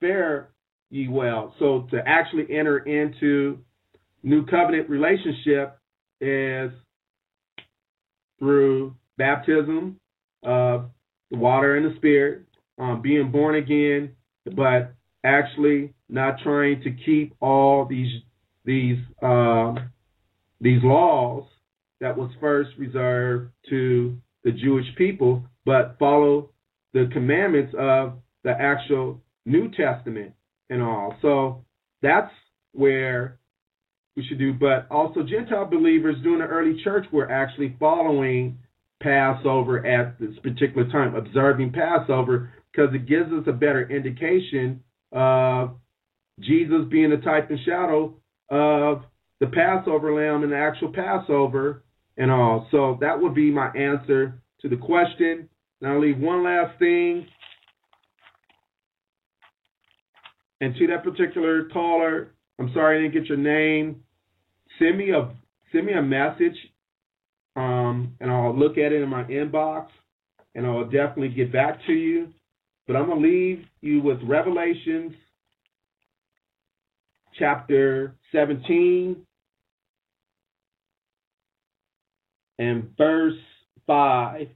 fare 0.00 0.50
ye 0.90 1.08
well. 1.08 1.54
So 1.58 1.88
to 1.90 2.06
actually 2.06 2.46
enter 2.54 2.78
into 2.78 3.58
new 4.22 4.44
covenant 4.46 4.88
relationship 4.88 5.78
is 6.20 6.70
through 8.38 8.94
baptism 9.18 9.98
of 10.42 10.90
the 11.30 11.38
water 11.38 11.76
and 11.76 11.86
the 11.86 11.96
spirit, 11.96 12.45
um, 12.78 13.02
being 13.02 13.30
born 13.30 13.56
again, 13.56 14.14
but 14.54 14.94
actually 15.24 15.94
not 16.08 16.38
trying 16.42 16.82
to 16.82 16.90
keep 16.90 17.34
all 17.40 17.84
these 17.84 18.12
these 18.64 18.98
uh, 19.22 19.74
these 20.60 20.82
laws 20.82 21.44
that 22.00 22.16
was 22.16 22.30
first 22.40 22.70
reserved 22.78 23.50
to 23.70 24.16
the 24.44 24.52
Jewish 24.52 24.86
people, 24.96 25.44
but 25.64 25.96
follow 25.98 26.50
the 26.92 27.08
commandments 27.12 27.74
of 27.78 28.14
the 28.44 28.50
actual 28.50 29.20
New 29.44 29.70
Testament 29.70 30.32
and 30.70 30.82
all. 30.82 31.16
So 31.22 31.64
that's 32.02 32.32
where 32.72 33.38
we 34.16 34.24
should 34.26 34.38
do. 34.38 34.52
But 34.52 34.86
also, 34.90 35.22
Gentile 35.22 35.66
believers 35.66 36.16
during 36.22 36.40
the 36.40 36.46
early 36.46 36.82
church 36.82 37.06
were 37.12 37.30
actually 37.30 37.76
following 37.78 38.58
Passover 39.06 39.86
at 39.86 40.18
this 40.18 40.36
particular 40.42 40.90
time, 40.90 41.14
observing 41.14 41.70
Passover, 41.70 42.52
because 42.72 42.92
it 42.92 43.06
gives 43.06 43.32
us 43.32 43.44
a 43.46 43.52
better 43.52 43.88
indication 43.88 44.82
of 45.12 45.76
Jesus 46.40 46.80
being 46.90 47.10
the 47.10 47.18
type 47.18 47.48
and 47.50 47.60
shadow 47.64 48.16
of 48.50 49.02
the 49.38 49.46
Passover 49.46 50.12
lamb 50.12 50.42
and 50.42 50.50
the 50.50 50.56
actual 50.56 50.92
Passover 50.92 51.84
and 52.16 52.32
all. 52.32 52.66
So 52.72 52.98
that 53.00 53.20
would 53.20 53.32
be 53.32 53.52
my 53.52 53.68
answer 53.68 54.42
to 54.62 54.68
the 54.68 54.76
question. 54.76 55.48
Now 55.80 55.92
I'll 55.92 56.00
leave 56.00 56.18
one 56.18 56.42
last 56.42 56.76
thing. 56.80 57.28
And 60.60 60.74
to 60.74 60.86
that 60.88 61.04
particular 61.04 61.68
caller, 61.72 62.34
I'm 62.58 62.72
sorry 62.74 62.98
I 62.98 63.02
didn't 63.02 63.14
get 63.14 63.28
your 63.28 63.38
name. 63.38 64.02
Send 64.80 64.98
me 64.98 65.10
a 65.10 65.32
send 65.72 65.86
me 65.86 65.92
a 65.92 66.02
message, 66.02 66.56
um, 67.96 68.14
and 68.20 68.30
I'll 68.30 68.56
look 68.56 68.78
at 68.78 68.92
it 68.92 69.02
in 69.02 69.08
my 69.08 69.24
inbox, 69.24 69.88
and 70.54 70.66
I'll 70.66 70.84
definitely 70.84 71.28
get 71.28 71.52
back 71.52 71.84
to 71.86 71.92
you. 71.92 72.28
But 72.86 72.96
I'm 72.96 73.06
going 73.06 73.22
to 73.22 73.28
leave 73.28 73.64
you 73.80 74.00
with 74.00 74.18
Revelations 74.22 75.12
chapter 77.38 78.14
17 78.32 79.16
and 82.58 82.90
verse 82.96 83.34
5. 83.86 84.46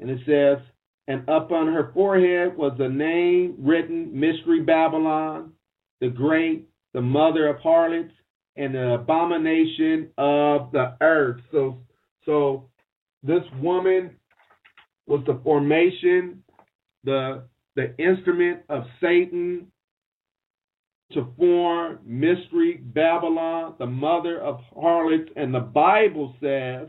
And 0.00 0.10
it 0.10 0.20
says, 0.26 0.64
And 1.06 1.28
up 1.28 1.52
on 1.52 1.72
her 1.72 1.90
forehead 1.94 2.56
was 2.56 2.72
the 2.78 2.88
name 2.88 3.56
written, 3.58 4.18
Mystery 4.18 4.62
Babylon, 4.62 5.52
the 6.00 6.08
great, 6.08 6.68
the 6.92 7.00
mother 7.00 7.48
of 7.48 7.58
harlots, 7.60 8.12
and 8.56 8.74
the 8.74 8.94
abomination 8.94 10.10
of 10.18 10.72
the 10.72 10.96
earth. 11.00 11.40
So, 11.52 11.78
so 12.24 12.68
this 13.22 13.42
woman 13.60 14.16
was 15.06 15.22
the 15.26 15.40
formation 15.42 16.42
the 17.04 17.42
the 17.76 17.96
instrument 17.98 18.60
of 18.68 18.82
Satan 19.00 19.68
to 21.12 21.32
form 21.38 22.00
mystery 22.04 22.78
Babylon, 22.82 23.74
the 23.78 23.86
mother 23.86 24.40
of 24.40 24.60
harlots, 24.74 25.30
and 25.36 25.54
the 25.54 25.60
Bible 25.60 26.34
says, 26.40 26.88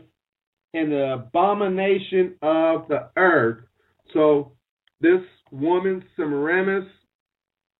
and 0.74 0.92
the 0.92 1.14
abomination 1.14 2.34
of 2.42 2.86
the 2.88 3.08
earth. 3.16 3.64
So 4.12 4.52
this 5.00 5.20
woman, 5.50 6.04
Semiramis, 6.16 6.88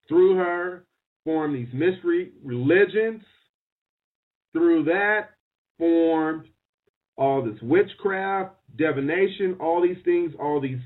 through 0.08 0.36
her, 0.36 0.86
formed 1.24 1.56
these 1.56 1.72
mystery 1.74 2.32
religions. 2.42 3.22
Through 4.52 4.84
that, 4.84 5.30
formed 5.78 6.48
all 7.16 7.42
this 7.44 7.60
witchcraft, 7.62 8.54
divination, 8.76 9.56
all 9.60 9.82
these 9.82 10.02
things, 10.04 10.32
all 10.38 10.60
these 10.60 10.80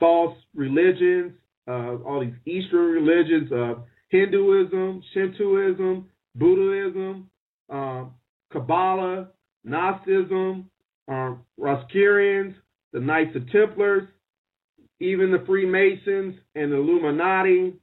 false 0.00 0.36
religions, 0.54 1.32
uh, 1.68 1.96
all 2.04 2.20
these 2.20 2.34
Eastern 2.44 3.04
religions 3.04 3.50
of 3.52 3.84
Hinduism, 4.08 5.02
Shintoism, 5.12 6.06
Buddhism, 6.34 7.30
um, 7.70 8.14
Kabbalah, 8.52 9.28
Gnosticism, 9.64 10.70
um, 11.08 11.44
the 11.58 13.00
Knights 13.00 13.36
of 13.36 13.50
Templars, 13.50 14.08
even 15.00 15.30
the 15.30 15.44
Freemasons 15.46 16.36
and 16.54 16.72
the 16.72 16.76
Illuminati 16.76 17.74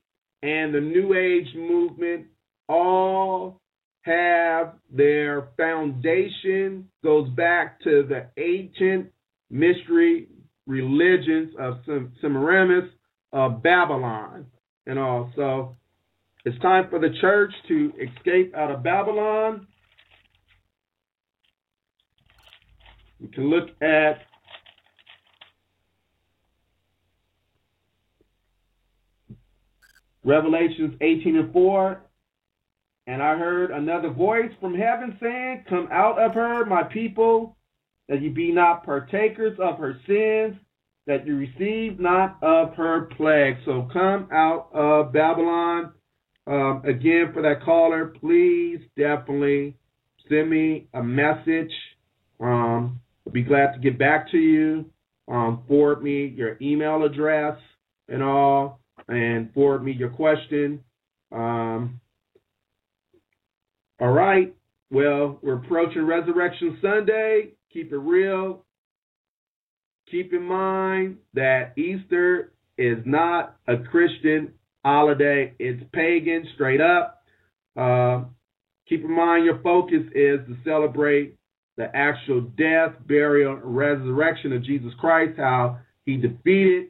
and 0.41 0.73
the 0.73 0.81
New 0.81 1.13
Age 1.13 1.53
movement 1.55 2.25
all 2.67 3.61
have 4.04 4.76
their 4.91 5.49
foundation 5.58 6.88
goes 7.04 7.30
back 7.30 7.82
to 7.82 8.06
the 8.08 8.28
ancient 8.38 9.12
mystery 9.49 10.28
religions 10.68 11.54
of 11.60 11.80
Semiramis 12.22 12.89
of 13.32 13.64
Babylon 13.64 14.45
and 14.86 14.99
all. 14.99 15.32
So 15.36 15.76
it's 16.45 16.60
time 16.62 16.89
for 16.89 16.99
the 16.99 17.16
church 17.22 17.51
to 17.70 17.93
escape 17.99 18.54
out 18.56 18.72
of 18.72 18.84
Babylon. 18.84 19.68
We 23.22 23.30
can 23.30 23.49
look 23.49 23.70
at 23.82 24.20
Revelations 30.26 30.95
18 31.01 31.38
and 31.38 31.54
4. 31.54 32.01
And 33.06 33.22
I 33.22 33.38
heard 33.38 33.72
another 33.72 34.10
voice 34.10 34.51
from 34.62 34.76
heaven 34.76 35.18
saying, 35.22 35.66
Come 35.70 35.89
out 35.91 36.20
of 36.20 36.34
her, 36.34 36.66
my 36.66 36.84
people, 36.84 37.58
that 38.08 38.22
you 38.22 38.32
be 38.32 38.51
not 38.51 38.86
partakers 38.86 39.58
of 39.60 39.78
her 39.78 39.99
sins, 40.08 40.60
that 41.06 41.28
you 41.28 41.36
receive 41.36 41.99
not 41.99 42.38
of 42.41 42.74
her 42.76 43.10
plague. 43.18 43.58
So 43.66 43.89
come 43.91 44.30
out 44.32 44.70
of 44.74 45.12
Babylon. 45.12 45.93
Um, 46.47 46.82
again, 46.86 47.32
for 47.34 47.41
that 47.41 47.64
caller, 47.64 48.14
please 48.20 48.80
definitely 48.97 49.76
send 50.30 50.49
me 50.49 50.88
a 50.93 51.04
message. 51.04 51.72
Um, 52.39 52.99
I'll 53.26 53.34
be 53.34 53.43
glad 53.43 53.74
to 53.74 53.80
get 53.80 53.97
back 53.97 54.32
to 54.32 54.38
you. 54.38 54.86
Um, 55.30 55.64
forward 55.68 56.04
me 56.04 56.28
your 56.28 56.58
email 56.62 57.04
address 57.04 57.58
and 58.10 58.22
all, 58.22 58.80
and 59.08 59.54
forward 59.54 59.84
me 59.84 59.93
your 59.93 60.10
question. 60.10 60.84
Um, 61.32 62.01
all 64.04 64.12
right. 64.12 64.54
well, 64.91 65.39
we're 65.41 65.64
approaching 65.64 66.06
Resurrection 66.06 66.78
Sunday. 66.82 67.54
Keep 67.72 67.93
it 67.93 67.97
real. 67.97 68.66
Keep 70.12 70.34
in 70.34 70.43
mind 70.43 71.20
that 71.36 71.78
Easter 71.78 72.51
is 72.78 72.97
not 73.06 73.56
a 73.66 73.78
Christian 73.78 74.56
holiday, 74.84 75.54
it's 75.58 75.82
pagan, 75.93 76.45
straight 76.54 76.82
up. 76.82 77.24
Uh, 77.78 78.26
keep 78.89 79.06
in 79.06 79.16
mind 79.16 79.45
your 79.45 79.60
focus 79.60 80.04
is 80.14 80.41
to 80.49 80.58
celebrate 80.66 81.38
the 81.78 81.89
actual 81.95 82.41
death, 82.41 82.91
burial, 83.08 83.56
resurrection 83.56 84.51
of 84.51 84.66
Jesus 84.66 84.91
Christ, 84.99 85.38
how 85.38 85.78
he 86.06 86.18
defeated 86.18 86.88